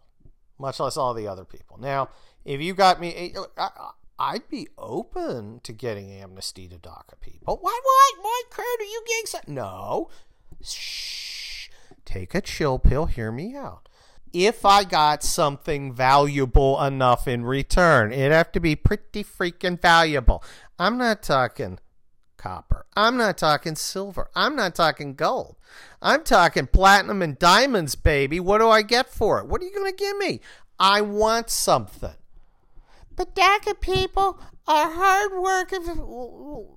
much 0.60 0.80
less 0.80 0.98
all 0.98 1.14
the 1.14 1.28
other 1.28 1.46
people. 1.46 1.78
Now, 1.80 2.10
if 2.46 2.62
you 2.62 2.74
got 2.74 3.00
me, 3.00 3.34
eh, 3.36 3.42
I, 3.58 3.92
I'd 4.20 4.48
be 4.50 4.68
open 4.78 5.62
to 5.64 5.74
getting 5.74 6.12
amnesty 6.12 6.68
to 6.68 6.78
DACA 6.78 7.20
people. 7.22 7.58
Why, 7.62 7.80
why, 7.84 8.12
why, 8.22 8.42
Kurt, 8.52 8.66
are 8.66 8.84
you 8.84 9.04
getting 9.08 9.26
some? 9.26 9.42
No. 9.48 10.10
Shh. 10.62 11.70
Take 12.06 12.36
a 12.36 12.42
chill 12.42 12.78
pill. 12.78 13.06
Hear 13.06 13.32
me 13.32 13.56
out. 13.56 13.88
If 14.34 14.66
I 14.66 14.84
got 14.84 15.24
something 15.24 15.94
valuable 15.94 16.82
enough 16.82 17.28
in 17.28 17.44
return, 17.44 18.14
it'd 18.14 18.32
have 18.32 18.52
to 18.54 18.60
be 18.60 18.76
pretty 18.76 19.24
freaking 19.24 19.82
valuable. 19.82 20.44
I'm 20.80 20.98
not 20.98 21.22
talking 21.22 21.80
copper. 22.38 22.86
I'm 22.96 23.18
not 23.18 23.38
talking 23.38 23.76
silver. 23.76 24.30
I'm 24.36 24.56
not 24.56 24.74
talking 24.74 25.16
gold. 25.16 25.58
I'm 26.02 26.24
talking 26.24 26.68
platinum 26.68 27.22
and 27.22 27.38
diamonds, 27.38 27.96
baby. 27.96 28.40
What 28.40 28.60
do 28.60 28.70
I 28.70 28.82
get 28.82 29.10
for 29.10 29.40
it? 29.40 29.48
What 29.48 29.62
are 29.62 29.66
you 29.66 29.74
going 29.74 29.92
to 29.92 29.96
give 29.96 30.18
me? 30.18 30.42
I 30.80 31.02
want 31.02 31.50
something. 31.50 32.16
But 33.16 33.36
DACA 33.36 33.80
people 33.80 34.40
are 34.68 34.90
hard 34.92 35.32
working. 35.40 36.68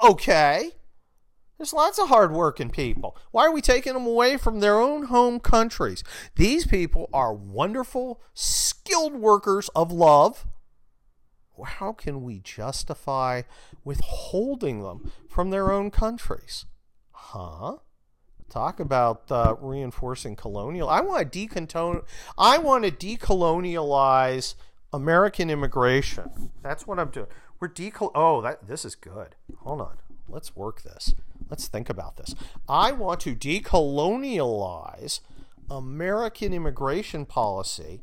Okay. 0.00 0.70
There's 1.58 1.72
lots 1.72 1.98
of 1.98 2.08
hardworking 2.08 2.70
people. 2.70 3.16
Why 3.30 3.46
are 3.46 3.52
we 3.52 3.62
taking 3.62 3.94
them 3.94 4.06
away 4.06 4.36
from 4.36 4.60
their 4.60 4.78
own 4.78 5.04
home 5.04 5.40
countries? 5.40 6.04
These 6.34 6.66
people 6.66 7.08
are 7.12 7.32
wonderful, 7.32 8.20
skilled 8.34 9.14
workers 9.14 9.70
of 9.74 9.90
love. 9.90 10.46
How 11.64 11.92
can 11.92 12.22
we 12.22 12.40
justify 12.40 13.42
withholding 13.84 14.82
them 14.82 15.10
from 15.30 15.50
their 15.50 15.72
own 15.72 15.90
countries? 15.90 16.66
Huh? 17.12 17.78
Talk 18.50 18.78
about 18.78 19.30
uh, 19.30 19.56
reinforcing 19.58 20.36
colonial. 20.36 20.88
I 20.88 21.00
want 21.00 21.32
to 21.32 21.38
decontone. 21.48 22.04
I 22.36 22.58
want 22.58 22.84
to 22.84 22.90
decolonialize 22.90 24.54
American 24.92 25.50
immigration. 25.50 26.50
That's 26.62 26.86
what 26.86 26.98
I'm 26.98 27.10
doing. 27.10 27.26
We're 27.58 27.68
decol. 27.68 28.10
Oh, 28.14 28.42
that 28.42 28.68
this 28.68 28.84
is 28.84 28.94
good. 28.94 29.34
Hold 29.60 29.80
on. 29.80 29.96
Let's 30.28 30.54
work 30.54 30.82
this. 30.82 31.14
Let's 31.48 31.68
think 31.68 31.88
about 31.88 32.16
this. 32.16 32.34
I 32.68 32.92
want 32.92 33.20
to 33.20 33.34
decolonialize 33.34 35.20
American 35.70 36.52
immigration 36.52 37.26
policy 37.26 38.02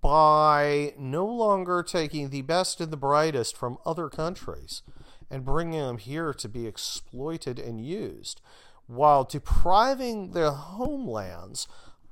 by 0.00 0.94
no 0.98 1.26
longer 1.26 1.82
taking 1.82 2.30
the 2.30 2.42
best 2.42 2.80
and 2.80 2.92
the 2.92 2.96
brightest 2.96 3.56
from 3.56 3.78
other 3.86 4.08
countries 4.08 4.82
and 5.30 5.44
bringing 5.44 5.80
them 5.80 5.98
here 5.98 6.34
to 6.34 6.48
be 6.48 6.66
exploited 6.66 7.58
and 7.58 7.84
used 7.84 8.40
while 8.86 9.22
depriving 9.22 10.32
their 10.32 10.50
homelands 10.50 11.68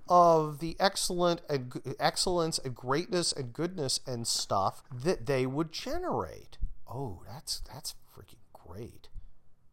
of 0.09 0.61
the 0.61 0.77
excellent 0.79 1.43
and 1.51 1.83
excellence 1.99 2.59
and 2.59 2.75
greatness 2.75 3.33
and 3.33 3.53
goodness 3.53 4.01
and 4.07 4.27
stuff 4.27 4.83
that 4.93 5.27
they 5.27 5.45
would 5.45 5.73
generate. 5.73 6.57
Oh, 6.87 7.23
that's 7.27 7.61
that's 7.61 7.95
freaking 8.17 8.39
great. 8.53 9.09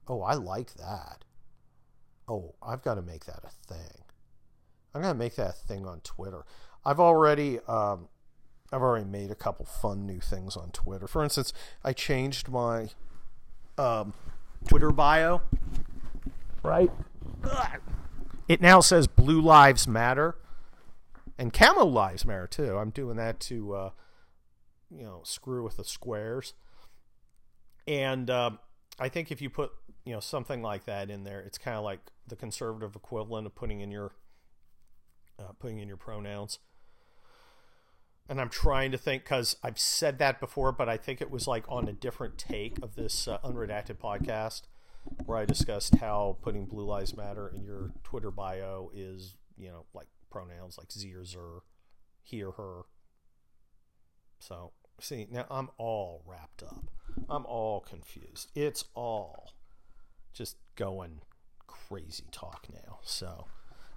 Oh, 0.08 0.22
I 0.22 0.34
like 0.36 0.74
that. 0.76 1.24
Oh, 2.28 2.56
I've 2.62 2.84
got 2.84 2.96
to 2.96 3.02
make 3.02 3.26
that 3.26 3.42
a 3.44 3.74
thing. 3.74 4.04
I'm 4.96 5.02
gonna 5.02 5.14
make 5.14 5.36
that 5.36 5.50
a 5.50 5.52
thing 5.52 5.86
on 5.86 6.00
Twitter. 6.00 6.46
I've 6.86 7.02
already 7.02 7.60
um, 7.68 8.08
I've 8.72 8.82
already 8.82 9.06
made 9.06 9.30
a 9.30 9.36
couple 9.36 9.66
fun 9.66 10.06
new 10.06 10.22
things 10.22 10.56
on 10.56 10.72
Twitter. 10.72 11.06
For 11.06 11.22
instance, 11.22 11.52
I 11.84 11.92
changed 11.92 12.48
my 12.48 12.88
um, 13.78 14.14
Twitter 14.70 14.92
bio. 14.92 15.42
Right. 16.64 16.90
It 18.48 18.62
now 18.62 18.80
says 18.80 19.06
Blue 19.06 19.42
Lives 19.42 19.86
Matter 19.86 20.36
and 21.38 21.52
Camo 21.52 21.86
Lives 21.86 22.26
Matter 22.26 22.48
too. 22.48 22.78
I'm 22.78 22.90
doing 22.92 23.18
that 23.18 23.42
to 23.42 23.74
uh, 23.74 23.90
you 24.90 25.04
know 25.04 25.22
screw 25.26 25.64
with 25.64 25.76
the 25.76 25.84
squares. 25.84 26.54
And 27.86 28.30
um, 28.30 28.60
I 28.98 29.10
think 29.10 29.30
if 29.30 29.42
you 29.42 29.50
put 29.50 29.72
you 30.06 30.14
know 30.14 30.20
something 30.20 30.62
like 30.62 30.86
that 30.86 31.10
in 31.10 31.24
there, 31.24 31.42
it's 31.42 31.58
kind 31.58 31.76
of 31.76 31.84
like 31.84 32.00
the 32.28 32.36
conservative 32.36 32.96
equivalent 32.96 33.48
of 33.48 33.56
putting 33.56 33.82
in 33.82 33.92
your 33.92 34.14
uh, 35.40 35.52
putting 35.60 35.80
in 35.80 35.88
your 35.88 35.98
pronouns. 35.98 36.60
And 38.28 38.40
I'm 38.42 38.50
trying 38.50 38.92
to 38.92 38.98
think 38.98 39.24
because 39.24 39.56
I've 39.62 39.78
said 39.78 40.18
that 40.20 40.40
before, 40.40 40.72
but 40.72 40.90
I 40.90 40.98
think 40.98 41.22
it 41.22 41.30
was 41.30 41.48
like 41.48 41.64
on 41.68 41.88
a 41.88 41.94
different 41.94 42.38
take 42.38 42.78
of 42.82 42.96
this 42.96 43.28
uh, 43.28 43.38
unredacted 43.44 43.98
podcast 43.98 44.64
where 45.26 45.38
I 45.38 45.46
discussed 45.46 45.96
how 45.96 46.38
putting 46.42 46.66
Blue 46.66 46.86
Lives 46.86 47.16
Matter 47.16 47.48
in 47.48 47.64
your 47.64 47.92
Twitter 48.04 48.32
bio 48.32 48.90
is, 48.96 49.38
you 49.58 49.70
know, 49.70 49.86
like 49.94 50.08
pronouns 50.32 50.78
like 50.78 50.92
Z 50.92 51.14
or 51.14 51.24
Zer, 51.24 51.62
he 52.24 52.44
or 52.44 52.54
her. 52.54 52.82
So, 54.40 54.72
see, 55.00 55.28
now 55.30 55.46
I'm 55.52 55.70
all 55.78 56.24
wrapped 56.26 56.64
up. 56.64 56.86
I'm 57.30 57.46
all 57.46 57.80
confused. 57.80 58.52
It's 58.56 58.86
all 58.96 59.54
just 60.36 60.58
going 60.76 61.22
crazy 61.66 62.26
talk 62.32 62.68
now. 62.72 63.00
So, 63.04 63.46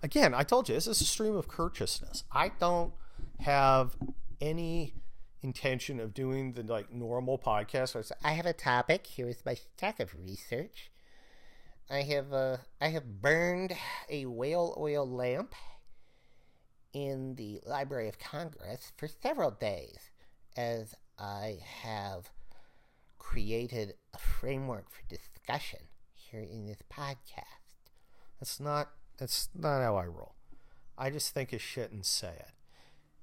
again, 0.02 0.32
I 0.32 0.44
told 0.44 0.68
you 0.68 0.74
this 0.74 0.86
is 0.86 1.00
a 1.00 1.04
stream 1.04 1.36
of 1.36 1.48
courteousness. 1.48 2.24
I 2.32 2.52
don't 2.60 2.92
have 3.40 3.96
any 4.40 4.94
intention 5.42 6.00
of 6.00 6.14
doing 6.14 6.52
the 6.52 6.62
like 6.62 6.92
normal 6.92 7.38
podcast 7.38 7.94
where 7.94 8.04
I 8.24 8.32
have 8.32 8.46
a 8.46 8.52
topic. 8.52 9.06
Here 9.06 9.28
is 9.28 9.44
my 9.44 9.54
stack 9.54 10.00
of 10.00 10.14
research. 10.18 10.90
I 11.90 12.02
have 12.02 12.32
uh, 12.32 12.58
I 12.80 12.88
have 12.88 13.20
burned 13.20 13.74
a 14.08 14.26
whale 14.26 14.76
oil 14.78 15.08
lamp 15.08 15.54
in 16.92 17.34
the 17.34 17.60
Library 17.66 18.08
of 18.08 18.18
Congress 18.18 18.92
for 18.96 19.08
several 19.08 19.50
days 19.50 20.10
as 20.56 20.94
I 21.18 21.58
have 21.82 22.30
created 23.18 23.94
a 24.14 24.18
framework 24.18 24.90
for 24.90 25.02
discussion 25.08 25.80
here 26.30 26.40
in 26.40 26.66
this 26.66 26.82
podcast. 26.90 27.44
That's 28.40 28.60
not 28.60 28.90
that's 29.18 29.48
not 29.54 29.82
how 29.82 29.96
I 29.96 30.06
roll. 30.06 30.34
I 30.96 31.10
just 31.10 31.34
think 31.34 31.52
of 31.52 31.60
shit 31.60 31.92
and 31.92 32.04
say 32.04 32.34
it. 32.38 32.52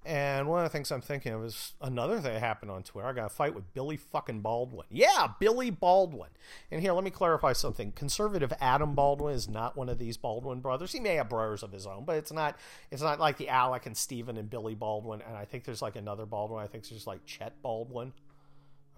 And 0.05 0.47
one 0.47 0.59
of 0.59 0.65
the 0.65 0.69
things 0.69 0.91
I'm 0.91 1.01
thinking 1.01 1.33
of 1.33 1.43
is 1.43 1.73
another 1.81 2.15
thing 2.19 2.33
that 2.33 2.39
happened 2.39 2.69
on 2.69 2.83
Twitter. 2.83 3.07
I 3.07 3.13
got 3.13 3.25
a 3.25 3.29
fight 3.29 3.55
with 3.55 3.73
Billy 3.73 3.97
fucking 3.97 4.41
Baldwin. 4.41 4.85
Yeah, 4.91 5.29
Billy 5.39 5.71
Baldwin. 5.71 6.29
And 6.69 6.79
here, 6.79 6.93
let 6.93 7.03
me 7.03 7.09
clarify 7.09 7.53
something. 7.53 7.91
Conservative 7.91 8.53
Adam 8.61 8.93
Baldwin 8.93 9.33
is 9.33 9.49
not 9.49 9.75
one 9.75 9.89
of 9.89 9.97
these 9.97 10.15
Baldwin 10.15 10.59
brothers. 10.59 10.91
He 10.91 10.99
may 10.99 11.15
have 11.15 11.27
brothers 11.27 11.63
of 11.63 11.71
his 11.71 11.87
own, 11.87 12.05
but 12.05 12.17
it's 12.17 12.31
not. 12.31 12.55
It's 12.91 13.01
not 13.01 13.19
like 13.19 13.37
the 13.37 13.49
Alec 13.49 13.87
and 13.87 13.97
Stephen 13.97 14.37
and 14.37 14.47
Billy 14.47 14.75
Baldwin. 14.75 15.23
And 15.27 15.35
I 15.35 15.45
think 15.45 15.63
there's 15.63 15.81
like 15.81 15.95
another 15.95 16.27
Baldwin. 16.27 16.63
I 16.63 16.67
think 16.67 16.87
there's 16.87 17.07
like 17.07 17.25
Chet 17.25 17.59
Baldwin. 17.63 18.13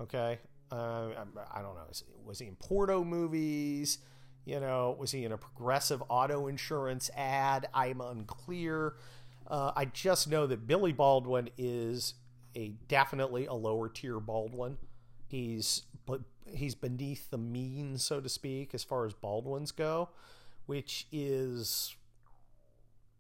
Okay, 0.02 0.40
uh, 0.72 1.10
I 1.54 1.62
don't 1.62 1.76
know. 1.76 1.88
Was 2.26 2.40
he 2.40 2.48
in 2.48 2.56
Porto 2.56 3.04
movies? 3.04 4.00
You 4.46 4.60
know, 4.60 4.96
was 4.98 5.12
he 5.12 5.26
in 5.26 5.32
a 5.32 5.38
progressive 5.38 6.02
auto 6.08 6.48
insurance 6.48 7.10
ad? 7.16 7.68
I'm 7.74 8.00
unclear. 8.00 8.94
Uh, 9.46 9.72
I 9.76 9.86
just 9.86 10.30
know 10.30 10.48
that 10.48 10.68
Billy 10.68 10.94
Baldwin 10.94 11.50
is 11.58 12.14
a 12.56 12.70
definitely 12.88 13.46
a 13.46 13.54
lower 13.54 13.90
tier 13.90 14.20
Baldwin. 14.20 14.78
He's 15.28 15.84
but 16.06 16.22
he's 16.46 16.76
beneath 16.76 17.30
the 17.30 17.38
mean, 17.38 17.98
so 17.98 18.22
to 18.22 18.30
speak, 18.30 18.74
as 18.74 18.84
far 18.84 19.06
as 19.06 19.14
Baldwins 19.14 19.72
go, 19.72 20.10
which 20.66 21.08
is 21.12 21.96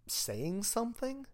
saying 0.08 0.64
something. 0.64 1.26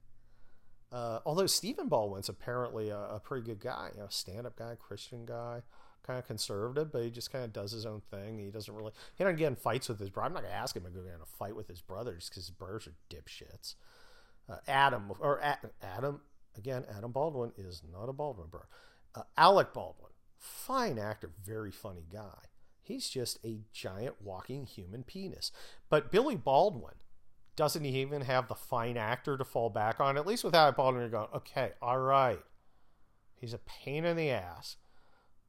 Uh, 0.91 1.19
although 1.25 1.47
Stephen 1.47 1.87
Baldwin's 1.87 2.29
apparently 2.29 2.89
a, 2.89 2.97
a 2.97 3.19
pretty 3.19 3.45
good 3.45 3.59
guy, 3.59 3.89
you 3.95 4.01
know, 4.01 4.07
stand-up 4.09 4.55
guy, 4.55 4.75
Christian 4.75 5.25
guy, 5.25 5.61
kind 6.05 6.19
of 6.19 6.27
conservative, 6.27 6.91
but 6.91 7.03
he 7.03 7.09
just 7.09 7.31
kind 7.31 7.43
of 7.43 7.53
does 7.53 7.71
his 7.71 7.85
own 7.85 8.01
thing. 8.11 8.39
He 8.39 8.51
doesn't 8.51 8.73
really 8.73 8.91
he 9.15 9.23
doesn't 9.23 9.37
get 9.37 9.47
in 9.47 9.55
fights 9.55 9.89
with 9.89 9.99
his 9.99 10.09
brother. 10.09 10.27
I'm 10.27 10.33
not 10.33 10.43
gonna 10.43 10.55
ask 10.55 10.75
him 10.75 10.83
to 10.83 10.89
go 10.89 11.01
in 11.01 11.21
a 11.21 11.25
fight 11.25 11.55
with 11.55 11.67
his 11.67 11.81
brothers 11.81 12.29
because 12.29 12.47
his 12.47 12.55
brothers 12.55 12.87
are 12.87 12.95
dipshits. 13.09 13.75
Uh, 14.49 14.57
Adam 14.67 15.11
or 15.19 15.41
Adam 15.81 16.21
again. 16.57 16.83
Adam 16.95 17.11
Baldwin 17.11 17.53
is 17.57 17.81
not 17.91 18.09
a 18.09 18.13
Baldwin 18.13 18.47
brother. 18.47 18.67
Uh, 19.15 19.21
Alec 19.37 19.73
Baldwin, 19.73 20.11
fine 20.37 20.97
actor, 20.97 21.29
very 21.43 21.71
funny 21.71 22.05
guy. 22.11 22.49
He's 22.81 23.09
just 23.09 23.39
a 23.45 23.59
giant 23.71 24.15
walking 24.21 24.65
human 24.65 25.03
penis. 25.03 25.51
But 25.89 26.11
Billy 26.11 26.35
Baldwin 26.35 26.95
doesn't 27.55 27.83
he 27.83 28.01
even 28.01 28.21
have 28.21 28.47
the 28.47 28.55
fine 28.55 28.97
actor 28.97 29.37
to 29.37 29.45
fall 29.45 29.69
back 29.69 29.99
on. 29.99 30.17
At 30.17 30.27
least 30.27 30.43
with 30.43 30.55
Alec 30.55 30.75
Baldwin, 30.75 31.01
you're 31.01 31.09
going, 31.09 31.27
okay, 31.33 31.71
all 31.81 31.99
right. 31.99 32.41
He's 33.35 33.53
a 33.53 33.59
pain 33.59 34.05
in 34.05 34.17
the 34.17 34.31
ass. 34.31 34.77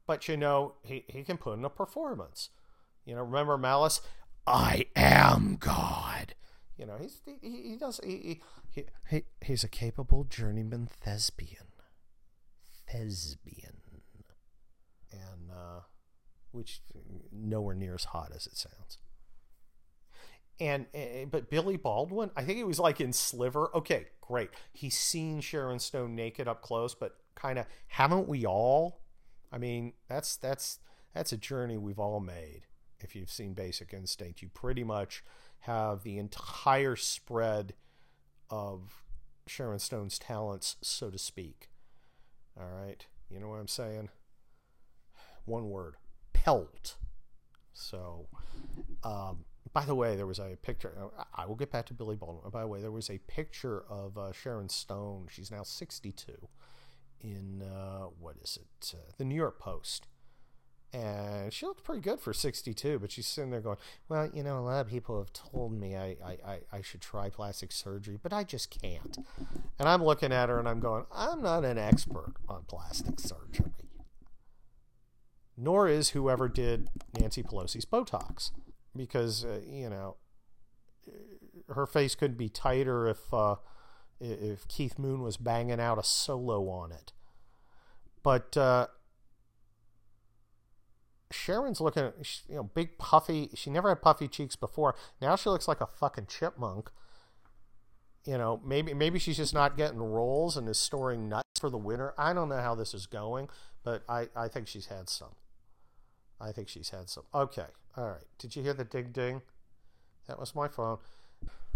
But 0.07 0.27
you 0.27 0.37
know, 0.37 0.75
he, 0.83 1.03
he 1.07 1.23
can 1.23 1.37
put 1.37 1.57
in 1.57 1.65
a 1.65 1.69
performance. 1.69 2.49
You 3.05 3.15
know, 3.15 3.23
remember 3.23 3.57
Malice? 3.57 4.01
I 4.47 4.85
am 4.95 5.57
God. 5.59 6.35
You 6.77 6.85
know, 6.85 6.97
he's 6.99 7.21
he, 7.25 7.61
he 7.69 7.77
does 7.77 7.99
he, 8.03 8.41
he, 8.73 8.85
he 9.09 9.23
he's 9.41 9.63
a 9.63 9.69
capable 9.69 10.25
journeyman 10.25 10.87
thespian, 10.87 11.67
thespian, 12.91 13.77
and 15.11 15.51
uh, 15.51 15.81
which 16.51 16.81
nowhere 17.31 17.75
near 17.75 17.95
as 17.95 18.05
hot 18.05 18.31
as 18.35 18.45
it 18.45 18.57
sounds. 18.57 18.97
And 20.59 20.85
uh, 20.93 21.25
but 21.31 21.49
Billy 21.49 21.77
Baldwin, 21.77 22.31
I 22.35 22.43
think 22.43 22.57
he 22.57 22.63
was 22.63 22.79
like 22.79 22.99
in 22.99 23.13
Sliver. 23.13 23.69
Okay, 23.73 24.07
great. 24.19 24.49
He's 24.73 24.97
seen 24.97 25.39
Sharon 25.39 25.79
Stone 25.79 26.15
naked 26.15 26.47
up 26.47 26.61
close, 26.61 26.93
but 26.93 27.15
kind 27.35 27.57
of 27.57 27.65
haven't 27.87 28.27
we 28.27 28.45
all? 28.45 29.01
I 29.55 29.57
mean, 29.57 29.93
that's 30.09 30.35
that's 30.35 30.79
that's 31.13 31.31
a 31.31 31.37
journey 31.37 31.77
we've 31.77 31.97
all 31.97 32.19
made. 32.19 32.63
If 32.99 33.15
you've 33.15 33.31
seen 33.31 33.53
Basic 33.53 33.93
Instinct, 33.93 34.41
you 34.41 34.49
pretty 34.49 34.83
much 34.83 35.23
have 35.61 36.03
the 36.03 36.17
entire 36.17 36.97
spread 36.97 37.73
of 38.49 39.01
Sharon 39.47 39.79
Stone's 39.79 40.19
talents, 40.19 40.75
so 40.81 41.09
to 41.09 41.17
speak. 41.17 41.69
All 42.59 42.67
right, 42.67 43.05
you 43.29 43.39
know 43.39 43.47
what 43.47 43.59
I'm 43.61 43.69
saying? 43.69 44.09
One 45.45 45.69
word: 45.69 45.95
pelt. 46.33 46.97
So, 47.71 48.27
um, 49.03 49.45
by 49.71 49.85
the 49.85 49.95
way, 49.95 50.17
there 50.17 50.27
was 50.27 50.39
a 50.39 50.57
picture. 50.61 50.91
I 51.33 51.45
will 51.45 51.55
get 51.55 51.71
back 51.71 51.85
to 51.87 51.93
Billy 51.93 52.17
Baldwin. 52.17 52.51
By 52.51 52.61
the 52.61 52.67
way, 52.67 52.81
there 52.81 52.91
was 52.91 53.09
a 53.09 53.19
picture 53.19 53.85
of 53.89 54.17
uh, 54.17 54.33
Sharon 54.33 54.67
Stone. 54.67 55.27
She's 55.31 55.49
now 55.49 55.63
62 55.63 56.49
in 57.21 57.61
uh, 57.61 58.05
what 58.19 58.35
is 58.41 58.57
it? 58.61 58.93
Uh, 58.93 59.11
the 59.17 59.25
New 59.25 59.35
York 59.35 59.59
Post. 59.59 60.07
And 60.93 61.51
she 61.51 61.65
looked 61.65 61.83
pretty 61.83 62.01
good 62.01 62.21
for 62.21 62.31
62, 62.31 62.99
but 62.99 63.11
she's 63.11 63.27
sitting 63.27 63.51
there 63.51 63.59
going, 63.59 63.77
Well, 64.07 64.29
you 64.33 64.43
know, 64.43 64.59
a 64.59 64.61
lot 64.61 64.81
of 64.81 64.87
people 64.87 65.17
have 65.17 65.33
told 65.33 65.73
me 65.73 65.97
I, 65.97 66.15
I, 66.25 66.59
I, 66.71 66.81
should 66.81 67.01
try 67.01 67.29
plastic 67.29 67.73
surgery, 67.73 68.17
but 68.21 68.31
I 68.31 68.45
just 68.45 68.69
can't. 68.69 69.17
And 69.77 69.89
I'm 69.89 70.01
looking 70.01 70.31
at 70.31 70.47
her 70.47 70.57
and 70.57 70.69
I'm 70.69 70.79
going, 70.79 71.05
I'm 71.13 71.41
not 71.41 71.65
an 71.65 71.77
expert 71.77 72.35
on 72.47 72.63
plastic 72.67 73.19
surgery. 73.19 73.73
Nor 75.57 75.89
is 75.89 76.09
whoever 76.09 76.47
did 76.47 76.89
Nancy 77.19 77.43
Pelosi's 77.43 77.85
Botox 77.85 78.51
because 78.95 79.43
uh, 79.43 79.59
you 79.65 79.89
know 79.89 80.15
her 81.73 81.85
face 81.85 82.15
couldn't 82.15 82.37
be 82.37 82.49
tighter 82.49 83.07
if 83.07 83.33
uh, 83.33 83.55
if 84.19 84.67
Keith 84.67 84.97
Moon 84.97 85.21
was 85.21 85.37
banging 85.37 85.79
out 85.79 85.97
a 85.97 86.03
solo 86.03 86.69
on 86.69 86.91
it. 86.91 87.11
But 88.23 88.57
uh, 88.57 88.87
Sharon's 91.31 91.81
looking, 91.81 92.11
you 92.47 92.55
know, 92.55 92.63
big 92.63 92.97
puffy. 92.97 93.49
She 93.53 93.69
never 93.69 93.89
had 93.89 94.01
puffy 94.01 94.27
cheeks 94.27 94.55
before. 94.55 94.95
Now 95.21 95.35
she 95.35 95.49
looks 95.49 95.67
like 95.67 95.81
a 95.81 95.87
fucking 95.87 96.27
chipmunk. 96.27 96.89
You 98.25 98.37
know, 98.39 98.59
maybe 98.65 98.93
maybe 98.93 99.19
she's 99.19 99.37
just 99.37 99.53
not 99.53 99.77
getting 99.77 99.99
rolls 99.99 100.57
and 100.57 100.67
is 100.67 100.79
storing 100.79 101.29
nuts 101.29 101.59
for 101.59 101.69
the 101.69 101.77
winter. 101.77 102.13
I 102.17 102.33
don't 102.33 102.49
know 102.49 102.61
how 102.61 102.73
this 102.73 102.93
is 102.93 103.05
going, 103.05 103.49
but 103.83 104.03
I, 104.09 104.29
I 104.35 104.47
think 104.47 104.67
she's 104.67 104.87
had 104.87 105.09
some. 105.09 105.35
I 106.41 106.51
think 106.51 106.67
she's 106.67 106.89
had 106.89 107.09
some. 107.09 107.23
Okay. 107.33 107.67
All 107.95 108.07
right. 108.07 108.25
Did 108.39 108.55
you 108.55 108.63
hear 108.63 108.73
the 108.73 108.83
ding 108.83 109.11
ding? 109.11 109.41
That 110.27 110.39
was 110.39 110.55
my 110.55 110.67
phone. 110.67 110.97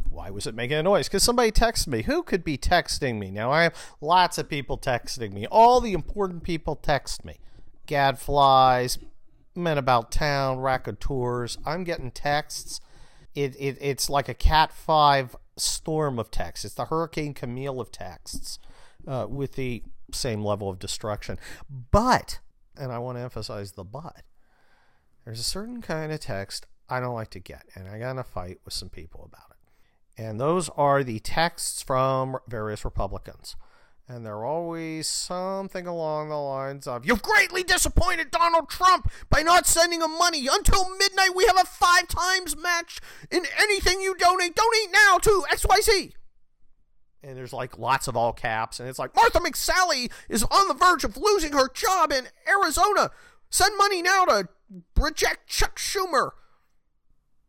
Why 0.09 0.29
was 0.29 0.47
it 0.47 0.55
making 0.55 0.77
a 0.77 0.83
noise? 0.83 1.07
Because 1.07 1.23
somebody 1.23 1.51
texted 1.51 1.87
me. 1.87 2.03
Who 2.03 2.23
could 2.23 2.43
be 2.43 2.57
texting 2.57 3.19
me? 3.19 3.31
Now, 3.31 3.51
I 3.51 3.63
have 3.63 3.75
lots 4.01 4.37
of 4.37 4.49
people 4.49 4.77
texting 4.77 5.33
me. 5.33 5.45
All 5.47 5.81
the 5.81 5.93
important 5.93 6.43
people 6.43 6.75
text 6.75 7.23
me. 7.23 7.37
Gadflies, 7.87 8.97
men 9.55 9.77
about 9.77 10.11
town, 10.11 10.59
raconteurs. 10.59 11.57
I'm 11.65 11.83
getting 11.83 12.11
texts. 12.11 12.81
It, 13.35 13.55
it 13.59 13.77
It's 13.79 14.09
like 14.09 14.27
a 14.27 14.33
Cat 14.33 14.73
5 14.73 15.35
storm 15.57 16.17
of 16.17 16.31
texts. 16.31 16.65
It's 16.65 16.75
the 16.75 16.85
Hurricane 16.85 17.33
Camille 17.33 17.79
of 17.79 17.91
texts 17.91 18.59
uh, 19.07 19.27
with 19.29 19.53
the 19.53 19.83
same 20.11 20.43
level 20.43 20.69
of 20.69 20.79
destruction. 20.79 21.37
But, 21.91 22.39
and 22.75 22.91
I 22.91 22.99
want 22.99 23.17
to 23.17 23.21
emphasize 23.21 23.73
the 23.73 23.83
but, 23.83 24.23
there's 25.25 25.39
a 25.39 25.43
certain 25.43 25.81
kind 25.81 26.11
of 26.11 26.19
text 26.19 26.65
I 26.89 26.99
don't 26.99 27.13
like 27.13 27.29
to 27.31 27.39
get, 27.39 27.63
and 27.75 27.87
I 27.87 27.99
got 27.99 28.11
in 28.11 28.17
a 28.17 28.23
fight 28.23 28.59
with 28.65 28.73
some 28.73 28.89
people 28.89 29.23
about 29.23 29.48
it. 29.48 29.48
And 30.19 30.37
those 30.37 30.67
are 30.75 31.01
the 31.01 31.19
texts 31.19 31.81
from 31.81 32.39
various 32.45 32.83
Republicans. 32.83 33.55
And 34.05 34.25
they're 34.25 34.43
always 34.43 35.07
something 35.07 35.87
along 35.87 36.27
the 36.27 36.35
lines 36.35 36.87
of 36.87 37.05
You've 37.05 37.21
greatly 37.21 37.63
disappointed 37.63 38.29
Donald 38.29 38.69
Trump 38.69 39.09
by 39.29 39.43
not 39.43 39.65
sending 39.65 40.01
him 40.01 40.17
money. 40.17 40.45
Until 40.51 40.89
midnight, 40.97 41.35
we 41.35 41.45
have 41.45 41.57
a 41.57 41.63
five 41.63 42.09
times 42.09 42.57
match 42.57 42.99
in 43.31 43.43
anything 43.61 44.01
you 44.01 44.13
donate. 44.17 44.55
Donate 44.55 44.91
now 44.91 45.19
to 45.19 45.45
XYZ. 45.53 46.11
And 47.23 47.37
there's 47.37 47.53
like 47.53 47.77
lots 47.77 48.09
of 48.09 48.17
all 48.17 48.33
caps. 48.33 48.81
And 48.81 48.89
it's 48.89 48.99
like 48.99 49.15
Martha 49.15 49.39
McSally 49.39 50.11
is 50.27 50.43
on 50.43 50.67
the 50.67 50.73
verge 50.73 51.05
of 51.05 51.15
losing 51.15 51.53
her 51.53 51.69
job 51.69 52.11
in 52.11 52.27
Arizona. 52.45 53.11
Send 53.49 53.77
money 53.77 54.01
now 54.01 54.25
to 54.25 54.49
reject 54.97 55.47
Chuck 55.47 55.77
Schumer. 55.77 56.31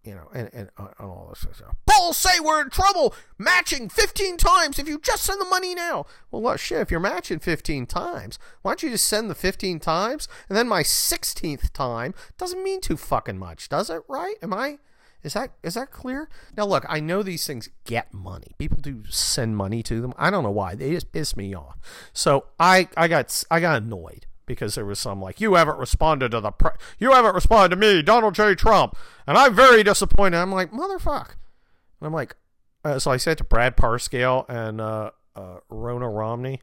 You 0.03 0.15
know, 0.15 0.29
and, 0.33 0.49
and, 0.55 0.71
uh, 0.79 0.89
all 0.99 1.29
this 1.29 1.47
stuff. 1.57 1.77
Bulls 1.85 2.17
say 2.17 2.41
we're 2.41 2.63
in 2.63 2.71
trouble 2.71 3.15
matching 3.37 3.91
15 3.91 4.39
times 4.39 4.79
if 4.79 4.89
you 4.89 4.99
just 4.99 5.25
send 5.25 5.39
the 5.41 5.45
money 5.45 5.75
now. 5.75 6.07
Well, 6.31 6.43
look, 6.43 6.59
shit, 6.59 6.81
if 6.81 6.91
you're 6.91 7.01
matching 7.01 7.39
15 7.39 7.85
times, 7.85 8.39
why 8.63 8.71
don't 8.71 8.83
you 8.83 8.91
just 8.91 9.07
send 9.07 9.29
the 9.29 9.35
15 9.35 9.79
times? 9.79 10.27
And 10.49 10.57
then 10.57 10.69
my 10.69 10.83
16th 10.83 11.71
time 11.73 12.15
doesn't 12.39 12.65
mean 12.65 12.81
too 12.81 12.97
fucking 12.97 13.39
much, 13.39 13.69
does 13.69 13.91
it, 13.91 14.03
right? 14.09 14.37
Am 14.43 14.55
I. 14.55 14.79
Is 15.23 15.35
that 15.35 15.53
is 15.63 15.75
that 15.75 15.91
clear? 15.91 16.31
Now 16.57 16.65
look, 16.65 16.87
I 16.89 17.01
know 17.01 17.23
these 17.23 17.47
things 17.47 17.69
get 17.85 18.15
money. 18.15 18.55
People 18.57 18.79
do 18.81 19.03
send 19.11 19.57
money 19.57 19.83
to 19.83 20.01
them. 20.01 20.15
I 20.17 20.31
don't 20.31 20.43
know 20.43 20.51
why. 20.51 20.75
They 20.75 20.93
just 20.93 21.13
piss 21.13 21.37
me 21.37 21.55
off. 21.55 21.77
So 22.15 22.47
I 22.59 22.89
I 22.97 23.07
got 23.07 23.45
I 23.51 23.61
got 23.61 23.83
annoyed 23.83 24.27
because 24.55 24.75
there 24.75 24.85
was 24.85 24.99
some 24.99 25.21
like 25.21 25.41
you 25.41 25.55
haven't 25.55 25.79
responded 25.79 26.31
to 26.33 26.41
the 26.41 26.51
pre- 26.51 26.73
you 26.99 27.13
haven't 27.13 27.35
responded 27.35 27.71
to 27.71 27.77
me, 27.77 28.03
Donald 28.03 28.35
J. 28.35 28.55
Trump, 28.55 28.97
and 29.27 29.39
I'm 29.39 29.55
very 29.55 29.83
disappointed. 29.83 30.39
I'm 30.39 30.53
like 30.53 30.73
motherfuck, 30.73 31.37
and 32.01 32.07
I'm 32.07 32.13
like, 32.13 32.37
uh, 32.85 32.99
so 32.99 33.11
I 33.11 33.17
said 33.17 33.39
to 33.39 33.45
Brad 33.45 33.77
Parscale 33.77 34.45
and 34.49 34.81
uh, 34.81 35.13
uh, 35.37 35.59
Ronna 35.71 36.13
Romney, 36.13 36.63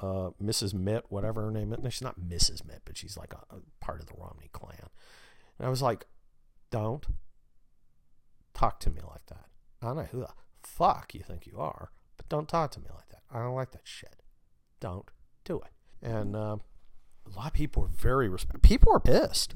uh, 0.00 0.30
Mrs. 0.42 0.74
Mitt, 0.74 1.04
whatever 1.08 1.42
her 1.42 1.50
name 1.50 1.72
is. 1.72 1.78
No, 1.80 1.88
she's 1.88 2.02
not 2.02 2.20
Mrs. 2.20 2.66
Mitt, 2.66 2.82
but 2.84 2.96
she's 2.96 3.16
like 3.16 3.32
a, 3.32 3.54
a 3.54 3.60
part 3.80 4.00
of 4.00 4.06
the 4.06 4.14
Romney 4.18 4.50
clan. 4.52 4.88
And 5.58 5.66
I 5.66 5.70
was 5.70 5.82
like, 5.82 6.06
don't 6.70 7.06
talk 8.54 8.80
to 8.80 8.90
me 8.90 9.00
like 9.08 9.26
that. 9.26 9.46
I 9.80 9.86
don't 9.86 9.96
know 9.96 10.08
who 10.10 10.20
the 10.20 10.28
fuck 10.62 11.14
you 11.14 11.20
think 11.20 11.46
you 11.46 11.58
are, 11.58 11.90
but 12.16 12.28
don't 12.28 12.48
talk 12.48 12.72
to 12.72 12.80
me 12.80 12.88
like 12.92 13.08
that. 13.10 13.22
I 13.32 13.40
don't 13.40 13.54
like 13.54 13.70
that 13.70 13.82
shit. 13.84 14.22
Don't 14.80 15.08
do 15.44 15.60
it. 15.60 15.70
And 16.04 16.34
uh, 16.34 16.56
a 17.32 17.38
lot 17.38 17.46
of 17.48 17.52
people 17.52 17.84
are 17.84 17.88
very 17.88 18.28
respect. 18.28 18.62
People 18.62 18.92
are 18.92 19.00
pissed, 19.00 19.54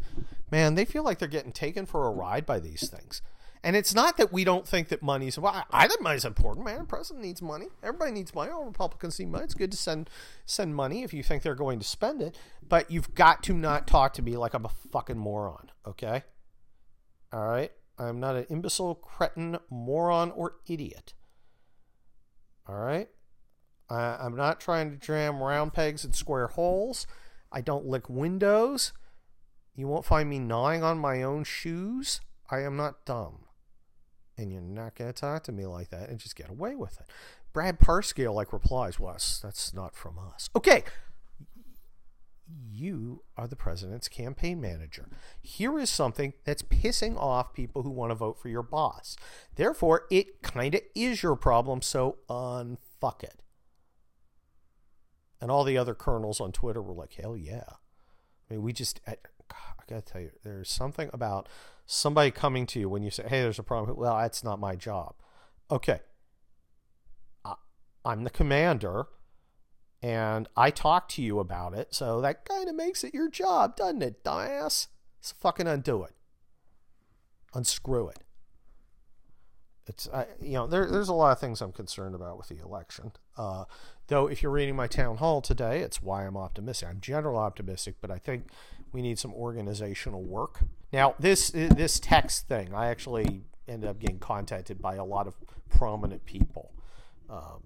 man. 0.51 0.75
They 0.75 0.85
feel 0.85 1.03
like 1.03 1.19
they're 1.19 1.29
getting 1.29 1.53
taken 1.53 1.87
for 1.87 2.07
a 2.07 2.11
ride 2.11 2.47
by 2.47 2.59
these 2.59 2.89
things. 2.89 3.23
And 3.63 3.75
it's 3.75 3.95
not 3.95 4.17
that 4.19 4.33
we 4.33 4.45
don't 4.45 4.67
think 4.67 4.89
that 4.89 5.03
money's 5.03 5.39
well. 5.39 5.65
I 5.73 5.89
think 5.89 6.01
money's 6.01 6.25
important, 6.25 6.65
man. 6.65 6.79
The 6.79 6.85
president 6.85 7.25
needs 7.25 7.43
money. 7.43 7.67
Everybody 7.83 8.13
needs 8.13 8.35
money. 8.35 8.53
All 8.53 8.65
Republicans 8.65 9.19
need 9.19 9.29
money. 9.29 9.45
It's 9.45 9.55
good 9.55 9.73
to 9.73 9.77
send 9.77 10.09
send 10.45 10.77
money 10.77 11.03
if 11.03 11.13
you 11.13 11.23
think 11.23 11.43
they're 11.43 11.57
going 11.57 11.81
to 11.81 11.85
spend 11.85 12.23
it, 12.23 12.39
but 12.67 12.91
you've 12.91 13.15
got 13.15 13.43
to 13.45 13.55
not 13.55 13.89
talk 13.89 14.13
to 14.15 14.23
me 14.23 14.37
like 14.37 14.55
I'm 14.55 14.65
a 14.67 14.71
fucking 14.93 15.19
moron. 15.19 15.71
Okay. 15.87 16.23
All 17.33 17.47
right. 17.47 17.73
I'm 17.99 18.21
not 18.21 18.37
an 18.37 18.47
imbecile, 18.51 18.95
cretin, 18.95 19.59
moron, 19.71 20.31
or 20.31 20.57
idiot. 20.69 21.15
All 22.69 22.79
right. 22.79 23.09
I, 23.89 24.17
I'm 24.21 24.37
not 24.37 24.61
trying 24.61 24.91
to 24.91 24.97
jam 24.97 25.43
round 25.43 25.73
pegs 25.73 26.05
in 26.05 26.13
square 26.13 26.49
holes. 26.49 27.07
I 27.57 27.63
don't 27.63 27.87
lick 27.87 28.11
windows. 28.11 28.93
You 29.75 29.89
won't 29.89 30.05
find 30.05 30.29
me 30.29 30.39
gnawing 30.39 30.83
on 30.83 30.99
my 30.99 31.23
own 31.23 31.43
shoes. 31.43 32.21
I 32.51 32.61
am 32.61 32.77
not 32.77 33.07
dumb. 33.07 33.47
And 34.37 34.53
you're 34.53 34.61
not 34.61 34.95
going 34.95 35.11
to 35.11 35.19
talk 35.19 35.43
to 35.45 35.53
me 35.53 35.65
like 35.65 35.89
that 35.89 36.11
and 36.11 36.19
just 36.19 36.37
get 36.37 36.51
away 36.51 36.75
with 36.75 37.01
it. 37.01 37.07
Brad 37.55 37.81
Parscale 37.81 38.35
like 38.35 38.53
replies, 38.53 39.01
well, 39.01 39.15
that's 39.15 39.73
not 39.73 39.97
from 39.97 40.19
us. 40.19 40.51
Okay. 40.55 40.85
You 42.71 43.23
are 43.39 43.49
the 43.49 43.57
president's 43.57 44.09
campaign 44.09 44.61
manager. 44.61 45.09
Here 45.41 45.79
is 45.79 45.89
something 45.89 46.35
that's 46.45 46.61
pissing 46.61 47.17
off 47.17 47.55
people 47.55 47.85
who 47.85 47.91
want 47.91 48.11
to 48.11 48.17
vote 48.17 48.39
for 48.39 48.51
your 48.51 48.63
boss. 48.63 49.17
Therefore, 49.55 50.03
it 50.11 50.43
kind 50.43 50.75
of 50.75 50.83
is 50.95 51.23
your 51.23 51.37
problem, 51.37 51.81
so 51.81 52.19
unfuck 52.29 53.23
it. 53.23 53.41
And 55.47 55.53
all 55.53 55.63
the 55.63 55.79
other 55.79 55.95
colonels 55.95 56.41
on 56.41 56.51
Twitter 56.51 56.83
were 56.83 56.93
like, 56.93 57.13
hell 57.13 57.37
yeah. 57.37 57.63
I 57.69 58.55
mean, 58.55 58.63
we 58.63 58.73
just, 58.73 59.01
I, 59.07 59.13
I 59.53 59.85
got 59.89 60.05
to 60.05 60.13
tell 60.13 60.21
you, 60.21 60.33
there's 60.43 60.69
something 60.69 61.09
about 61.13 61.49
somebody 61.87 62.33
coming 62.33 62.67
to 62.67 62.81
you 62.81 62.89
when 62.89 63.05
you 63.05 63.13
say, 63.13 63.23
hey, 63.29 63.43
there's 63.43 63.61
a 63.61 63.63
problem. 63.63 63.97
Well, 63.97 64.19
that's 64.19 64.43
not 64.43 64.59
my 64.59 64.75
job. 64.75 65.15
Okay. 65.71 66.01
I, 67.45 67.55
I'm 68.05 68.25
the 68.25 68.31
commander 68.31 69.07
and 70.03 70.49
I 70.57 70.73
talk 70.73 71.09
to 71.11 71.23
you 71.23 71.39
about 71.39 71.75
it. 71.75 71.95
So 71.95 72.21
that 72.23 72.45
kind 72.45 72.69
of 72.69 72.75
makes 72.75 73.05
it 73.05 73.15
your 73.15 73.31
job, 73.31 73.77
doesn't 73.77 74.03
it, 74.03 74.25
dumbass? 74.25 74.89
So 75.21 75.37
fucking 75.39 75.69
undo 75.69 76.03
it. 76.03 76.15
Unscrew 77.55 78.09
it. 78.09 78.25
It's 79.87 80.09
I, 80.13 80.27
you 80.41 80.55
know 80.55 80.67
there, 80.67 80.91
there's 80.91 81.09
a 81.09 81.15
lot 81.15 81.33
of 81.33 81.39
things 81.39 81.61
I'm 81.61 81.73
concerned 81.73 82.15
about 82.15 82.39
with 82.39 82.49
the 82.49 82.59
election. 82.63 83.13
Uh, 83.37 83.65
though 84.09 84.27
if 84.27 84.43
you're 84.43 84.53
reading 84.53 84.77
my 84.77 84.87
town 84.87 85.19
hall 85.19 85.41
today, 85.41 85.81
it's 85.81 86.03
why 86.03 86.27
I'm 86.27 86.37
optimistic. 86.37 86.89
I'm 86.89 87.01
general 87.01 87.39
optimistic, 87.39 87.97
but 88.01 88.11
I 88.11 88.19
think 88.19 88.49
we 88.93 89.03
need 89.03 89.19
some 89.19 89.33
organizational 89.33 90.23
work. 90.23 90.61
Now 90.93 91.15
this 91.19 91.51
this 91.51 92.01
text 92.01 92.49
thing, 92.49 92.75
I 92.75 92.89
actually 92.89 93.45
ended 93.69 93.89
up 93.89 93.99
getting 93.99 94.19
contacted 94.19 94.81
by 94.81 94.97
a 94.97 95.05
lot 95.05 95.27
of 95.27 95.37
prominent 95.69 96.25
people. 96.25 96.73
Um, 97.29 97.63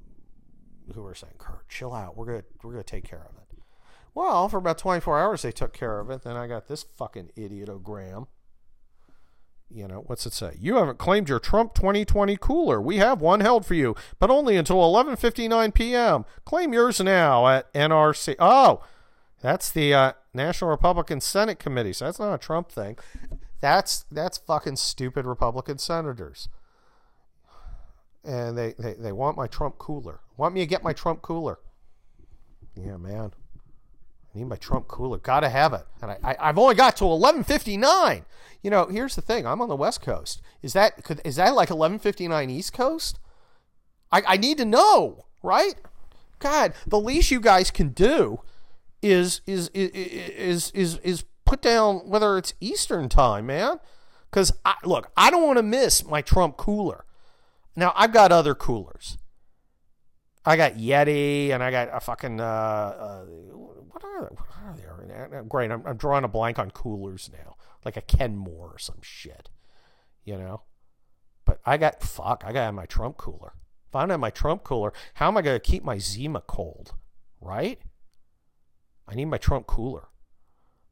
who 0.94 1.02
were 1.02 1.14
saying, 1.14 1.34
"Kurt, 1.38 1.68
chill 1.68 1.92
out. 1.94 2.16
We're 2.16 2.26
gonna 2.26 2.44
we're 2.62 2.72
gonna 2.72 2.82
take 2.82 3.04
care 3.04 3.20
of 3.28 3.36
it." 3.36 3.50
Well, 4.14 4.48
for 4.48 4.58
about 4.58 4.78
24 4.78 5.20
hours 5.20 5.42
they 5.42 5.52
took 5.52 5.72
care 5.72 6.00
of 6.00 6.10
it. 6.10 6.22
Then 6.22 6.36
I 6.36 6.46
got 6.46 6.66
this 6.66 6.82
fucking 6.82 7.30
idiotogram. 7.36 8.26
You 9.72 9.86
know, 9.86 10.02
what's 10.06 10.26
it 10.26 10.32
say? 10.32 10.56
You 10.58 10.76
haven't 10.76 10.98
claimed 10.98 11.28
your 11.28 11.38
Trump 11.38 11.74
2020 11.74 12.36
cooler. 12.36 12.80
We 12.80 12.96
have 12.96 13.20
one 13.20 13.40
held 13.40 13.64
for 13.64 13.74
you, 13.74 13.94
but 14.18 14.30
only 14.30 14.56
until 14.56 14.78
11:59 14.78 15.72
p.m. 15.74 16.24
Claim 16.44 16.72
yours 16.72 17.00
now 17.00 17.46
at 17.46 17.72
NRC. 17.72 18.34
Oh, 18.40 18.82
that's 19.40 19.70
the 19.70 19.94
uh, 19.94 20.12
National 20.34 20.70
Republican 20.70 21.20
Senate 21.20 21.58
Committee. 21.58 21.92
So 21.92 22.06
that's 22.06 22.18
not 22.18 22.34
a 22.34 22.38
Trump 22.38 22.70
thing. 22.70 22.98
That's 23.60 24.04
that's 24.10 24.38
fucking 24.38 24.76
stupid 24.76 25.24
Republican 25.24 25.78
senators. 25.78 26.48
And 28.24 28.58
they, 28.58 28.74
they, 28.78 28.94
they 28.94 29.12
want 29.12 29.36
my 29.36 29.46
Trump 29.46 29.78
cooler. 29.78 30.20
Want 30.36 30.54
me 30.54 30.60
to 30.60 30.66
get 30.66 30.84
my 30.84 30.92
Trump 30.92 31.22
cooler. 31.22 31.58
Yeah, 32.74 32.98
man. 32.98 33.32
I 34.34 34.38
need 34.38 34.44
my 34.44 34.56
Trump 34.56 34.88
cooler. 34.88 35.18
Gotta 35.18 35.48
have 35.48 35.72
it. 35.72 35.86
And 36.00 36.12
I, 36.12 36.36
I, 36.40 36.46
have 36.46 36.58
only 36.58 36.74
got 36.74 36.96
to 36.98 37.04
11:59. 37.04 38.24
You 38.62 38.70
know, 38.70 38.86
here's 38.86 39.16
the 39.16 39.22
thing. 39.22 39.46
I'm 39.46 39.60
on 39.60 39.68
the 39.68 39.76
West 39.76 40.02
Coast. 40.02 40.42
Is 40.62 40.72
that 40.74 41.02
could 41.02 41.20
is 41.24 41.36
that 41.36 41.54
like 41.54 41.68
11:59 41.68 42.50
East 42.50 42.72
Coast? 42.72 43.18
I, 44.12 44.22
I 44.26 44.36
need 44.36 44.58
to 44.58 44.64
know, 44.64 45.24
right? 45.42 45.74
God, 46.38 46.74
the 46.86 47.00
least 47.00 47.30
you 47.30 47.40
guys 47.40 47.70
can 47.70 47.90
do 47.90 48.40
is 49.02 49.40
is 49.46 49.68
is 49.68 49.90
is 49.90 50.70
is, 50.72 50.96
is 50.98 51.24
put 51.44 51.62
down 51.62 52.08
whether 52.08 52.38
it's 52.38 52.54
Eastern 52.60 53.08
time, 53.08 53.46
man. 53.46 53.78
Because 54.30 54.52
look, 54.84 55.10
I 55.16 55.30
don't 55.30 55.42
want 55.42 55.58
to 55.58 55.62
miss 55.62 56.04
my 56.04 56.22
Trump 56.22 56.56
cooler. 56.56 57.04
Now 57.74 57.92
I've 57.96 58.12
got 58.12 58.30
other 58.30 58.54
coolers. 58.54 59.18
I 60.44 60.56
got 60.56 60.74
Yeti 60.74 61.50
and 61.50 61.62
I 61.62 61.70
got 61.70 61.88
a 61.92 62.00
fucking 62.00 62.40
uh, 62.40 62.44
uh, 62.44 63.24
what 63.90 64.04
are 64.04 64.28
they? 64.28 64.36
What 64.36 64.48
are 64.62 65.28
they? 65.30 65.48
Great, 65.48 65.70
I'm, 65.70 65.82
I'm 65.86 65.96
drawing 65.96 66.24
a 66.24 66.28
blank 66.28 66.58
on 66.58 66.70
coolers 66.70 67.30
now, 67.32 67.56
like 67.84 67.96
a 67.96 68.02
Kenmore 68.02 68.72
or 68.74 68.78
some 68.78 69.00
shit, 69.02 69.50
you 70.24 70.36
know. 70.36 70.62
But 71.44 71.60
I 71.64 71.76
got 71.76 72.02
fuck, 72.02 72.44
I 72.46 72.52
got 72.52 72.72
my 72.74 72.86
Trump 72.86 73.16
cooler. 73.16 73.54
If 73.88 73.96
I 73.96 74.00
don't 74.00 74.10
have 74.10 74.20
my 74.20 74.30
Trump 74.30 74.62
cooler, 74.62 74.92
how 75.14 75.28
am 75.28 75.36
I 75.36 75.42
going 75.42 75.56
to 75.56 75.60
keep 75.60 75.82
my 75.82 75.98
Zima 75.98 76.42
cold? 76.42 76.94
Right? 77.40 77.80
I 79.08 79.14
need 79.14 79.24
my 79.24 79.38
Trump 79.38 79.66
cooler. 79.66 80.08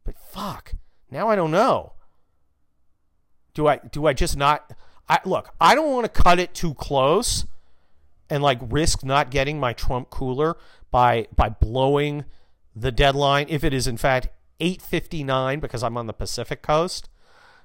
But 0.05 0.17
fuck, 0.19 0.75
now 1.11 1.29
I 1.29 1.37
don't 1.37 1.53
know. 1.53 1.93
Do 3.55 3.69
I 3.69 3.79
do 3.79 4.07
I 4.07 4.13
just 4.13 4.37
not? 4.37 4.73
I 5.09 5.21
look. 5.25 5.55
I 5.61 5.75
don't 5.75 5.93
want 5.93 6.13
to 6.13 6.23
cut 6.23 6.39
it 6.39 6.55
too 6.55 6.75
close 6.75 7.47
and 8.31 8.43
like 8.43 8.59
risk 8.63 9.05
not 9.05 9.31
getting 9.31 9.61
my 9.61 9.73
Trump 9.73 10.11
cooler 10.11 10.57
by 10.91 11.27
by 11.35 11.49
blowing 11.49 12.25
the 12.81 12.93
deadline 12.93 13.47
if 13.49 13.65
it 13.65 13.73
is 13.73 13.87
in 13.87 13.97
fact 13.97 14.29
8:59 14.61 15.61
because 15.61 15.83
I'm 15.83 15.97
on 15.97 16.07
the 16.07 16.13
Pacific 16.13 16.63
coast. 16.63 17.09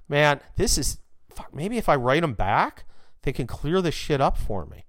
Man, 0.07 0.39
this 0.55 0.77
is 0.77 0.97
fuck, 1.29 1.53
maybe 1.53 1.77
if 1.77 1.89
I 1.89 1.95
write 1.95 2.21
them 2.21 2.33
back, 2.33 2.85
they 3.23 3.31
can 3.31 3.47
clear 3.47 3.81
this 3.81 3.95
shit 3.95 4.21
up 4.21 4.37
for 4.37 4.65
me. 4.65 4.85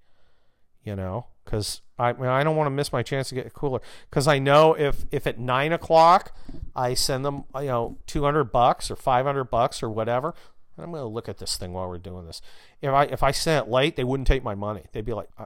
You 0.83 0.95
know, 0.95 1.27
because 1.43 1.81
I 1.97 2.09
I 2.09 2.43
don't 2.43 2.55
want 2.55 2.67
to 2.67 2.71
miss 2.71 2.93
my 2.93 3.01
chance 3.01 3.29
to 3.29 3.35
get 3.35 3.51
cooler 3.53 3.81
because 4.09 4.27
I 4.27 4.37
know 4.37 4.73
if 4.73 5.05
if 5.11 5.25
at 5.25 5.39
nine 5.39 5.73
o'clock 5.73 6.35
I 6.75 6.93
send 6.93 7.25
them 7.25 7.45
you 7.55 7.65
know 7.65 7.97
two 8.05 8.23
hundred 8.23 8.45
bucks 8.45 8.91
or 8.91 8.95
five 8.95 9.25
hundred 9.25 9.45
bucks 9.45 9.81
or 9.81 9.89
whatever, 9.89 10.35
I'm 10.77 10.91
going 10.91 11.01
to 11.01 11.07
look 11.07 11.29
at 11.29 11.37
this 11.37 11.57
thing 11.57 11.73
while 11.73 11.87
we're 11.87 11.97
doing 11.97 12.25
this. 12.25 12.41
If 12.81 12.91
I 12.91 13.05
if 13.05 13.23
I 13.23 13.31
sent 13.31 13.67
it 13.67 13.71
late, 13.71 13.95
they 13.95 14.03
wouldn't 14.03 14.27
take 14.27 14.43
my 14.43 14.55
money. 14.55 14.85
They'd 14.91 15.05
be 15.05 15.13
like, 15.13 15.29
uh, 15.37 15.45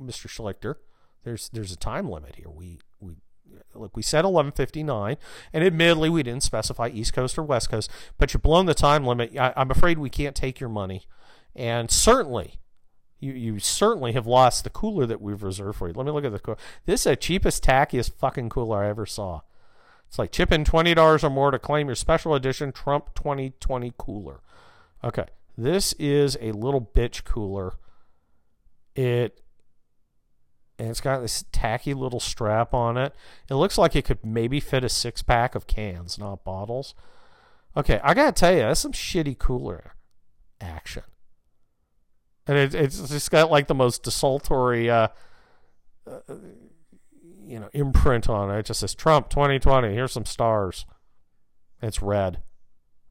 Mr. 0.00 0.26
Schlichter, 0.26 0.76
there's 1.24 1.48
there's 1.50 1.72
a 1.72 1.76
time 1.76 2.10
limit 2.10 2.36
here. 2.36 2.50
We 2.50 2.80
look 3.74 3.96
we 3.96 4.02
said 4.02 4.24
11:59, 4.24 5.16
and 5.52 5.64
admittedly 5.64 6.10
we 6.10 6.22
didn't 6.22 6.42
specify 6.42 6.88
East 6.88 7.12
Coast 7.12 7.38
or 7.38 7.42
West 7.42 7.70
Coast, 7.70 7.90
but 8.18 8.32
you're 8.32 8.40
blown 8.40 8.66
the 8.66 8.74
time 8.74 9.04
limit. 9.04 9.36
I, 9.36 9.52
I'm 9.56 9.70
afraid 9.70 9.98
we 9.98 10.10
can't 10.10 10.36
take 10.36 10.60
your 10.60 10.70
money, 10.70 11.06
and 11.54 11.90
certainly. 11.90 12.54
You, 13.22 13.34
you 13.34 13.58
certainly 13.58 14.12
have 14.12 14.26
lost 14.26 14.64
the 14.64 14.70
cooler 14.70 15.04
that 15.04 15.20
we've 15.20 15.42
reserved 15.42 15.76
for 15.76 15.88
you. 15.88 15.92
Let 15.92 16.06
me 16.06 16.10
look 16.10 16.24
at 16.24 16.32
the 16.32 16.38
cooler. 16.38 16.56
This 16.86 17.00
is 17.00 17.04
the 17.04 17.16
cheapest, 17.16 17.62
tackiest 17.62 18.14
fucking 18.14 18.48
cooler 18.48 18.82
I 18.82 18.88
ever 18.88 19.04
saw. 19.04 19.42
It's 20.10 20.18
like 20.18 20.32
chip 20.32 20.50
in 20.50 20.64
twenty 20.64 20.92
dollars 20.92 21.22
or 21.22 21.30
more 21.30 21.52
to 21.52 21.58
claim 21.58 21.86
your 21.86 21.94
special 21.94 22.34
edition 22.34 22.72
Trump 22.72 23.14
2020 23.14 23.92
cooler. 23.96 24.40
Okay, 25.04 25.26
this 25.56 25.92
is 26.00 26.36
a 26.40 26.50
little 26.50 26.80
bitch 26.80 27.22
cooler. 27.22 27.74
It 28.96 29.40
and 30.80 30.88
it's 30.88 31.02
got 31.02 31.20
this 31.20 31.44
tacky 31.52 31.92
little 31.92 32.20
strap 32.20 32.72
on 32.72 32.96
it. 32.96 33.14
It 33.50 33.56
looks 33.56 33.76
like 33.76 33.94
it 33.94 34.06
could 34.06 34.24
maybe 34.24 34.60
fit 34.60 34.82
a 34.82 34.88
six 34.88 35.20
pack 35.20 35.54
of 35.54 35.66
cans, 35.66 36.18
not 36.18 36.42
bottles. 36.42 36.94
Okay, 37.76 38.00
I 38.02 38.14
gotta 38.14 38.32
tell 38.32 38.54
you, 38.54 38.60
that's 38.60 38.80
some 38.80 38.92
shitty 38.92 39.36
cooler 39.36 39.94
action. 40.58 41.02
And 42.46 42.56
it, 42.56 42.74
it's 42.74 43.10
just 43.10 43.30
got 43.30 43.50
like 43.50 43.66
the 43.66 43.74
most 43.74 44.02
desultory, 44.02 44.88
uh, 44.88 45.08
uh, 46.06 46.20
you 47.46 47.60
know, 47.60 47.68
imprint 47.74 48.30
on 48.30 48.50
it. 48.50 48.60
It 48.60 48.66
just 48.66 48.80
says 48.80 48.94
Trump 48.94 49.28
2020. 49.28 49.92
Here's 49.92 50.12
some 50.12 50.24
stars. 50.24 50.86
It's 51.82 52.00
red. 52.00 52.40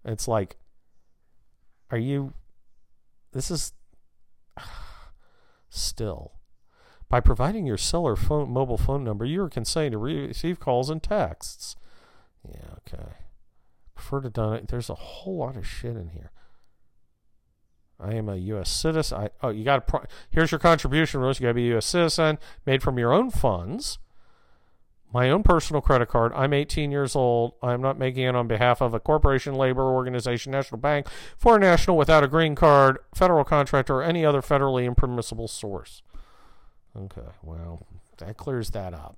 It's 0.04 0.28
like, 0.28 0.58
are 1.92 2.00
you? 2.00 2.34
This 3.32 3.52
is 3.52 3.74
still 5.70 6.39
by 7.10 7.20
providing 7.20 7.66
your 7.66 7.78
seller 7.78 8.16
phone, 8.16 8.52
mobile 8.52 8.78
phone 8.78 9.04
number, 9.04 9.26
you 9.26 9.42
are 9.44 9.50
consenting 9.50 9.92
to 9.94 9.98
receive 9.98 10.60
calls 10.60 10.90
and 10.90 11.02
texts. 11.02 11.76
Yeah, 12.48 12.76
okay. 12.88 13.10
Prefer 13.96 14.22
to 14.22 14.30
donate. 14.30 14.68
There's 14.68 14.90
a 14.90 14.96
whole 14.96 15.38
lot 15.38 15.58
of 15.58 15.68
shit 15.68 15.98
in 15.98 16.10
here. 16.10 16.32
I 18.00 18.14
am 18.14 18.30
a 18.30 18.36
U.S. 18.38 18.70
citizen. 18.70 19.18
I, 19.18 19.30
oh, 19.42 19.50
you 19.50 19.66
got 19.66 19.76
to. 19.76 19.82
Pro- 19.82 20.06
Here's 20.30 20.52
your 20.52 20.60
contribution, 20.60 21.20
Rose. 21.20 21.40
You 21.40 21.46
got 21.46 21.50
to 21.50 21.54
be 21.56 21.66
a 21.68 21.72
U.S. 21.72 21.86
citizen, 21.86 22.38
made 22.66 22.82
from 22.82 22.98
your 22.98 23.12
own 23.12 23.30
funds. 23.30 24.00
My 25.12 25.30
own 25.32 25.42
personal 25.42 25.82
credit 25.82 26.08
card. 26.08 26.32
I'm 26.36 26.54
18 26.54 26.92
years 26.92 27.16
old. 27.16 27.54
I'm 27.64 27.82
not 27.82 27.98
making 27.98 28.24
it 28.24 28.36
on 28.36 28.48
behalf 28.48 28.80
of 28.80 28.94
a 28.94 29.00
corporation, 29.00 29.56
labor 29.56 29.82
organization, 29.84 30.52
national 30.52 30.80
bank, 30.80 31.08
foreign 31.36 31.62
national 31.62 31.98
without 31.98 32.24
a 32.24 32.28
green 32.28 32.54
card, 32.54 33.00
federal 33.16 33.44
contractor, 33.44 33.96
or 33.96 34.04
any 34.04 34.24
other 34.24 34.42
federally 34.42 34.86
impermissible 34.86 35.48
source. 35.48 36.04
Okay, 36.98 37.22
well, 37.44 37.86
that 38.18 38.38
clears 38.38 38.72
that 38.72 38.94
up. 38.94 39.18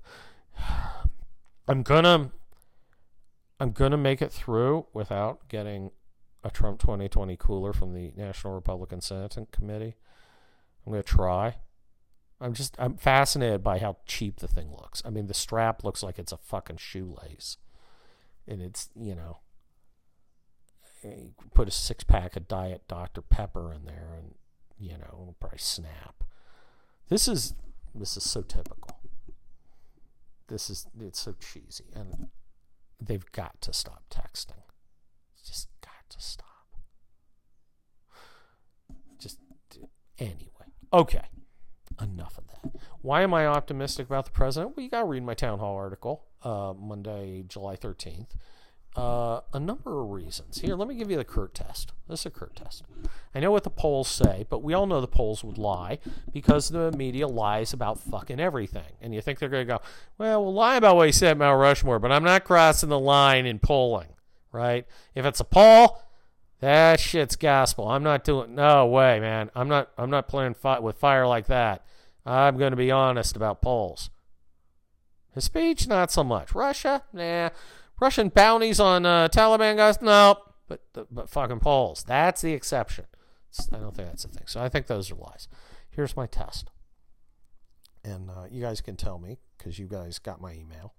I'm 1.68 1.84
gonna 1.84 2.32
I'm 3.60 3.72
gonna 3.72 3.98
make 3.98 4.22
it 4.22 4.32
through 4.32 4.88
without 4.94 5.48
getting 5.48 5.92
a 6.44 6.50
Trump 6.50 6.80
2020 6.80 7.38
cooler 7.38 7.74
from 7.74 7.94
the 7.94 8.12
National 8.16 8.54
Republican 8.54 9.02
Senate 9.02 9.38
Committee. 9.52 9.96
I'm 10.86 10.92
gonna 10.92 11.04
try. 11.04 11.56
I'm 12.40 12.54
just 12.54 12.76
I'm 12.80 12.98
fascinated 12.98 13.64
by 13.64 13.78
how 13.78 13.98
cheap 14.06 14.40
the 14.40 14.48
thing 14.48 14.72
looks. 14.72 15.02
I 15.06 15.12
mean, 15.12 15.28
the 15.28 15.34
strap 15.34 15.84
looks 15.84 16.02
like 16.02 16.18
it's 16.18 16.32
a 16.32 16.38
fucking 16.38 16.78
shoelace, 16.78 17.58
and 18.48 18.62
it's 18.62 18.90
you 19.00 19.14
know, 19.14 19.38
you 21.04 21.34
put 21.54 21.68
a 21.68 21.72
six 21.72 22.04
pack 22.04 22.36
of 22.36 22.48
Diet 22.48 22.82
Dr 22.88 23.22
Pepper 23.22 23.72
in 23.72 23.86
there, 23.86 24.16
and 24.18 24.34
you 24.80 24.98
know, 24.98 25.06
it'll 25.06 25.36
probably 25.40 25.60
snap. 25.60 26.24
This 27.12 27.28
is 27.28 27.56
this 27.94 28.16
is 28.16 28.24
so 28.24 28.42
typical. 28.42 28.98
This 30.48 30.70
is 30.70 30.88
it's 30.98 31.20
so 31.20 31.34
cheesy, 31.34 31.84
and 31.94 32.30
they've 33.02 33.30
got 33.34 33.60
to 33.64 33.74
stop 33.74 34.06
texting. 34.10 34.64
It's 35.36 35.46
just 35.46 35.68
got 35.82 36.10
to 36.10 36.22
stop. 36.22 36.46
Just 39.20 39.40
anyway. 40.18 40.72
Okay. 40.94 41.26
Enough 42.02 42.38
of 42.38 42.48
that. 42.48 42.82
Why 43.02 43.24
am 43.24 43.34
I 43.34 43.46
optimistic 43.46 44.06
about 44.06 44.24
the 44.24 44.32
president? 44.32 44.78
Well, 44.78 44.86
you 44.86 44.90
got 44.90 45.02
to 45.02 45.06
read 45.06 45.24
my 45.24 45.34
town 45.34 45.60
hall 45.60 45.76
article, 45.76 46.24
uh, 46.44 46.74
Monday, 46.80 47.44
July 47.46 47.76
13th. 47.76 48.30
Uh, 48.96 49.40
a 49.54 49.60
number 49.60 50.02
of 50.02 50.10
reasons. 50.10 50.60
Here, 50.60 50.76
let 50.76 50.88
me 50.88 50.96
give 50.96 51.10
you 51.10 51.16
the 51.16 51.24
Kurt 51.24 51.54
test. 51.54 51.94
This 52.10 52.22
is 52.22 52.26
a 52.26 52.30
Kurt 52.30 52.58
test. 52.58 52.84
I 53.34 53.40
know 53.40 53.50
what 53.50 53.64
the 53.64 53.70
polls 53.70 54.10
say, 54.10 54.46
but 54.50 54.62
we 54.62 54.74
all 54.74 54.86
know 54.86 55.00
the 55.00 55.08
polls 55.08 55.46
would 55.46 55.58
lie 55.58 56.00
because 56.34 56.68
the 56.68 56.92
media 56.92 57.26
lies 57.26 57.72
about 57.72 58.02
fucking 58.02 58.42
everything. 58.42 58.92
And 59.02 59.16
you 59.16 59.22
think 59.22 59.40
they're 59.40 59.48
going 59.48 59.66
to 59.66 59.74
go, 59.76 59.82
well, 60.18 60.44
we'll 60.44 60.54
lie 60.54 60.76
about 60.76 60.98
what 60.98 61.06
he 61.06 61.14
said 61.14 61.38
Mount 61.38 61.58
Rushmore, 61.58 62.00
but 62.00 62.12
I'm 62.12 62.26
not 62.26 62.44
crossing 62.44 62.90
the 62.90 63.00
line 63.00 63.46
in 63.46 63.60
polling, 63.60 64.10
right? 64.52 64.86
If 65.16 65.26
it's 65.26 65.40
a 65.40 65.46
poll, 65.46 66.04
that 66.60 67.00
shit's 67.00 67.38
gospel. 67.38 67.88
I'm 67.88 68.04
not 68.04 68.26
doing. 68.26 68.56
No 68.56 68.86
way, 68.86 69.22
man. 69.22 69.50
I'm 69.56 69.68
not. 69.68 69.90
I'm 69.98 70.10
not 70.10 70.28
playing 70.28 70.54
fi- 70.54 70.80
with 70.80 70.98
fire 70.98 71.26
like 71.26 71.48
that. 71.48 71.86
I'm 72.26 72.58
going 72.58 72.72
to 72.72 72.78
be 72.78 72.92
honest 72.92 73.36
about 73.36 73.62
polls. 73.62 74.10
His 75.34 75.46
speech, 75.46 75.88
not 75.88 76.12
so 76.12 76.24
much. 76.24 76.54
Russia, 76.54 77.04
nah. 77.14 77.50
Russian 78.02 78.30
bounties 78.30 78.80
on 78.80 79.06
uh, 79.06 79.28
Taliban 79.30 79.78
guys? 79.78 80.02
No, 80.02 80.38
but 80.68 80.82
but 81.12 81.30
fucking 81.30 81.60
polls. 81.60 82.04
That's 82.06 82.42
the 82.42 82.54
exception. 82.54 83.06
I 83.72 83.78
don't 83.78 83.96
think 83.96 84.08
that's 84.08 84.24
the 84.24 84.30
thing. 84.30 84.48
So 84.48 84.62
I 84.62 84.70
think 84.70 84.88
those 84.88 85.12
are 85.12 85.16
lies. 85.16 85.48
Here's 85.90 86.16
my 86.16 86.26
test. 86.26 86.70
and 88.04 88.30
uh, 88.30 88.46
you 88.50 88.62
guys 88.62 88.82
can 88.82 88.96
tell 88.96 89.20
me 89.20 89.40
because 89.58 89.78
you 89.78 89.88
guys 89.88 90.20
got 90.20 90.42
my 90.42 90.54
email 90.54 90.94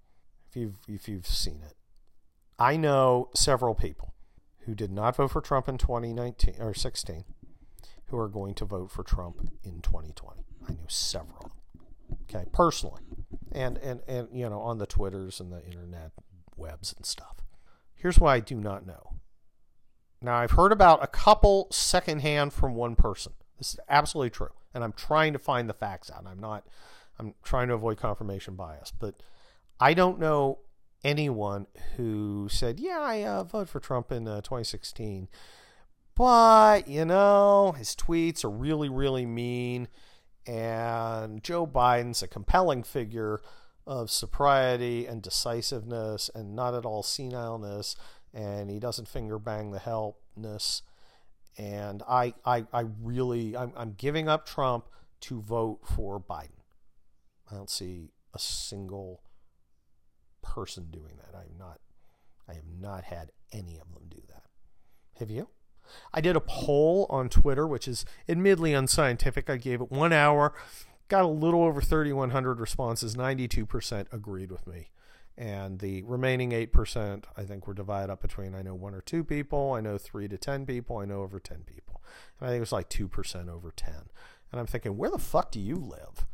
if 0.49 0.55
you've 0.55 0.77
if 0.87 1.07
you've 1.07 1.27
seen 1.27 1.61
it. 1.63 1.75
I 2.59 2.77
know 2.77 3.29
several 3.35 3.75
people 3.75 4.13
who 4.59 4.75
did 4.75 4.91
not 4.91 5.15
vote 5.17 5.31
for 5.31 5.41
Trump 5.41 5.67
in 5.67 5.77
2019 5.77 6.55
or 6.59 6.73
16 6.73 7.25
who 8.07 8.17
are 8.17 8.29
going 8.29 8.53
to 8.53 8.65
vote 8.65 8.91
for 8.91 9.03
Trump 9.03 9.49
in 9.63 9.81
2020. 9.81 10.43
I 10.69 10.71
know 10.73 10.77
several. 10.87 11.51
Okay, 12.29 12.45
personally, 12.53 13.01
and 13.51 13.77
and 13.79 14.01
and 14.07 14.27
you 14.31 14.47
know 14.49 14.59
on 14.61 14.77
the 14.77 14.85
twitters 14.85 15.39
and 15.39 15.51
the 15.51 15.65
internet 15.65 16.11
webs 16.57 16.93
and 16.95 17.05
stuff. 17.05 17.37
Here's 17.95 18.19
what 18.19 18.31
I 18.31 18.39
do 18.39 18.55
not 18.55 18.85
know. 18.85 19.13
Now 20.21 20.35
I've 20.37 20.51
heard 20.51 20.71
about 20.71 21.03
a 21.03 21.07
couple 21.07 21.67
secondhand 21.71 22.53
from 22.53 22.75
one 22.75 22.95
person. 22.95 23.33
This 23.57 23.73
is 23.73 23.79
absolutely 23.89 24.29
true, 24.29 24.53
and 24.73 24.83
I'm 24.83 24.93
trying 24.93 25.33
to 25.33 25.39
find 25.39 25.69
the 25.69 25.73
facts 25.73 26.09
out. 26.09 26.25
I'm 26.25 26.39
not. 26.39 26.65
I'm 27.19 27.35
trying 27.43 27.67
to 27.67 27.75
avoid 27.75 27.97
confirmation 27.97 28.55
bias, 28.55 28.91
but 28.97 29.21
I 29.79 29.93
don't 29.93 30.19
know 30.19 30.59
anyone 31.03 31.67
who 31.97 32.47
said, 32.49 32.79
"Yeah, 32.79 32.99
I 33.01 33.23
uh, 33.23 33.43
voted 33.43 33.69
for 33.69 33.79
Trump 33.79 34.11
in 34.11 34.27
uh, 34.27 34.41
2016," 34.41 35.27
but 36.15 36.87
you 36.87 37.05
know 37.05 37.73
his 37.77 37.95
tweets 37.95 38.43
are 38.43 38.49
really, 38.49 38.89
really 38.89 39.25
mean, 39.25 39.87
and 40.47 41.43
Joe 41.43 41.67
Biden's 41.67 42.23
a 42.23 42.27
compelling 42.27 42.83
figure 42.83 43.41
of 43.85 44.09
sobriety 44.09 45.05
and 45.05 45.21
decisiveness, 45.21 46.29
and 46.33 46.55
not 46.55 46.73
at 46.73 46.85
all 46.85 47.03
senileness, 47.03 47.95
and 48.33 48.69
he 48.69 48.79
doesn't 48.79 49.07
finger 49.07 49.37
bang 49.37 49.71
the 49.71 49.79
helpness. 49.79 50.81
And 51.57 52.01
I, 52.09 52.33
I, 52.45 52.65
I 52.73 52.85
really, 53.01 53.55
I'm, 53.55 53.73
I'm 53.75 53.93
giving 53.93 54.27
up 54.27 54.45
Trump 54.45 54.87
to 55.21 55.41
vote 55.41 55.81
for 55.83 56.19
Biden. 56.19 56.63
I 57.51 57.55
don't 57.55 57.69
see 57.69 58.11
a 58.33 58.39
single 58.39 59.21
person 60.41 60.87
doing 60.91 61.17
that. 61.17 61.37
I 61.37 61.43
am 61.43 61.57
not 61.57 61.79
I 62.47 62.53
have 62.53 62.67
not 62.79 63.05
had 63.05 63.31
any 63.51 63.77
of 63.77 63.93
them 63.93 64.03
do 64.09 64.21
that. 64.29 64.43
Have 65.19 65.29
you? 65.29 65.47
I 66.13 66.21
did 66.21 66.35
a 66.35 66.41
poll 66.41 67.05
on 67.09 67.29
Twitter, 67.29 67.67
which 67.67 67.87
is 67.87 68.05
admittedly 68.27 68.73
unscientific. 68.73 69.49
I 69.49 69.57
gave 69.57 69.81
it 69.81 69.91
one 69.91 70.13
hour, 70.13 70.53
got 71.07 71.23
a 71.23 71.27
little 71.27 71.63
over 71.63 71.81
3,100 71.81 72.59
responses. 72.59 73.15
92% 73.15 74.07
agreed 74.11 74.51
with 74.51 74.67
me. 74.67 74.89
And 75.37 75.79
the 75.79 76.03
remaining 76.03 76.51
8%, 76.51 77.23
I 77.35 77.43
think, 77.43 77.67
were 77.67 77.73
divided 77.73 78.11
up 78.11 78.21
between 78.21 78.53
I 78.53 78.61
know 78.61 78.75
one 78.75 78.93
or 78.93 79.01
two 79.01 79.23
people, 79.23 79.73
I 79.73 79.81
know 79.81 79.97
three 79.97 80.27
to 80.27 80.37
10 80.37 80.65
people, 80.65 80.97
I 80.97 81.05
know 81.05 81.21
over 81.21 81.39
10 81.39 81.63
people. 81.65 82.01
And 82.39 82.47
I 82.47 82.51
think 82.51 82.57
it 82.57 82.61
was 82.61 82.71
like 82.71 82.89
2% 82.89 83.49
over 83.49 83.71
10. 83.75 83.93
And 84.51 84.59
I'm 84.59 84.67
thinking, 84.67 84.95
where 84.95 85.09
the 85.09 85.17
fuck 85.17 85.51
do 85.51 85.59
you 85.59 85.75
live? 85.75 86.27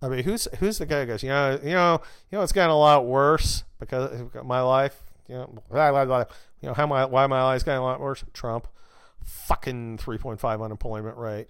I 0.00 0.08
mean, 0.08 0.22
who's 0.22 0.46
who's 0.60 0.78
the 0.78 0.86
guy 0.86 1.00
who 1.00 1.06
goes, 1.06 1.24
you 1.24 1.30
know, 1.30 1.58
you 1.60 1.70
know, 1.70 2.00
you 2.30 2.38
know, 2.38 2.44
it's 2.44 2.52
gotten 2.52 2.70
a 2.70 2.78
lot 2.78 3.04
worse 3.04 3.64
because 3.80 4.22
my 4.44 4.60
life, 4.60 4.96
you 5.26 5.34
know, 5.34 5.52
blah, 5.68 5.90
blah, 5.90 6.04
blah, 6.04 6.24
you 6.60 6.68
know, 6.68 6.74
how 6.74 6.86
my 6.86 7.04
why 7.04 7.26
my 7.26 7.42
life's 7.42 7.64
gotten 7.64 7.80
a 7.80 7.84
lot 7.84 8.00
worse. 8.00 8.22
Trump, 8.32 8.68
fucking 9.24 9.98
three 9.98 10.18
point 10.18 10.38
five 10.38 10.62
unemployment 10.62 11.16
rate. 11.16 11.48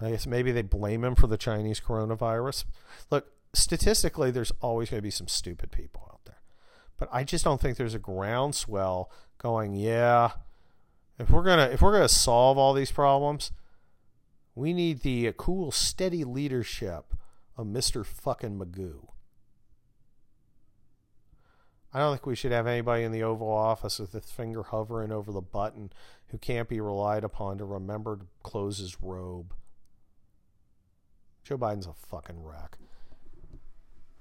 I 0.00 0.10
guess 0.10 0.26
maybe 0.26 0.52
they 0.52 0.62
blame 0.62 1.04
him 1.04 1.14
for 1.14 1.26
the 1.26 1.38
Chinese 1.38 1.80
coronavirus. 1.80 2.64
Look, 3.10 3.32
statistically, 3.54 4.30
there's 4.30 4.52
always 4.60 4.90
going 4.90 4.98
to 4.98 5.02
be 5.02 5.10
some 5.10 5.28
stupid 5.28 5.72
people 5.72 6.08
out 6.12 6.20
there, 6.26 6.42
but 6.98 7.08
I 7.10 7.24
just 7.24 7.44
don't 7.44 7.60
think 7.60 7.76
there's 7.76 7.94
a 7.94 7.98
groundswell 7.98 9.10
going. 9.38 9.74
Yeah, 9.74 10.32
if 11.18 11.30
we're 11.30 11.44
gonna 11.44 11.70
if 11.72 11.80
we're 11.80 11.92
gonna 11.92 12.08
solve 12.08 12.58
all 12.58 12.74
these 12.74 12.92
problems 12.92 13.52
we 14.56 14.72
need 14.72 15.02
the 15.02 15.32
cool, 15.36 15.70
steady 15.70 16.24
leadership 16.24 17.14
of 17.56 17.66
Mr. 17.66 18.04
fucking 18.04 18.58
Magoo. 18.58 19.08
I 21.92 22.00
don't 22.00 22.14
think 22.14 22.26
we 22.26 22.34
should 22.34 22.52
have 22.52 22.66
anybody 22.66 23.04
in 23.04 23.12
the 23.12 23.22
Oval 23.22 23.50
Office 23.50 23.98
with 23.98 24.12
his 24.12 24.24
finger 24.24 24.64
hovering 24.64 25.12
over 25.12 25.30
the 25.30 25.42
button 25.42 25.92
who 26.28 26.38
can't 26.38 26.68
be 26.68 26.80
relied 26.80 27.22
upon 27.22 27.58
to 27.58 27.64
remember 27.64 28.16
to 28.16 28.26
close 28.42 28.78
his 28.78 29.00
robe. 29.00 29.54
Joe 31.46 31.56
Biden's 31.56 31.86
a 31.86 31.92
fucking 31.92 32.42
wreck. 32.42 32.76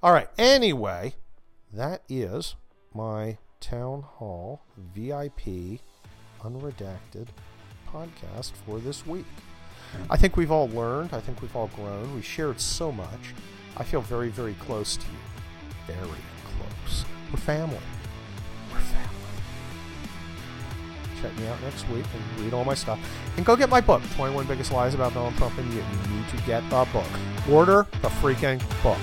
All 0.03 0.13
right. 0.13 0.27
Anyway, 0.38 1.15
that 1.73 2.03
is 2.07 2.55
my 2.93 3.39
town 3.59 4.03
hall 4.03 4.61
VIP 4.93 5.79
unredacted 6.43 7.29
podcast 7.91 8.51
for 8.63 8.77
this 8.77 9.07
week. 9.07 9.25
I 10.07 10.17
think 10.17 10.38
we've 10.38 10.51
all 10.51 10.69
learned. 10.69 11.13
I 11.13 11.19
think 11.19 11.41
we've 11.41 11.55
all 11.55 11.71
grown. 11.75 12.13
We 12.13 12.21
shared 12.21 12.61
so 12.61 12.91
much. 12.91 13.33
I 13.75 13.83
feel 13.83 14.01
very, 14.01 14.29
very 14.29 14.53
close 14.53 14.95
to 14.95 15.05
you. 15.05 15.95
Very 15.95 16.21
close. 16.43 17.05
We're 17.31 17.39
family. 17.39 17.79
Check 21.21 21.38
me 21.38 21.47
out 21.47 21.62
next 21.62 21.88
week 21.89 22.06
and 22.13 22.43
read 22.43 22.54
all 22.54 22.65
my 22.65 22.73
stuff. 22.73 22.99
And 23.38 23.45
go 23.45 23.56
get 23.56 23.69
my 23.69 23.82
book, 23.82 24.01
21 24.15 24.45
Biggest 24.47 24.71
Lies 24.71 24.93
About 24.93 25.13
Donald 25.13 25.36
Trump 25.36 25.58
and 25.58 25.71
You. 25.73 25.80
You 25.80 26.15
need 26.15 26.28
to 26.30 26.38
get 26.45 26.67
the 26.69 26.88
book. 26.91 27.08
Order 27.49 27.88
the 28.01 28.10
freaking 28.10 28.60
book. 28.84 28.97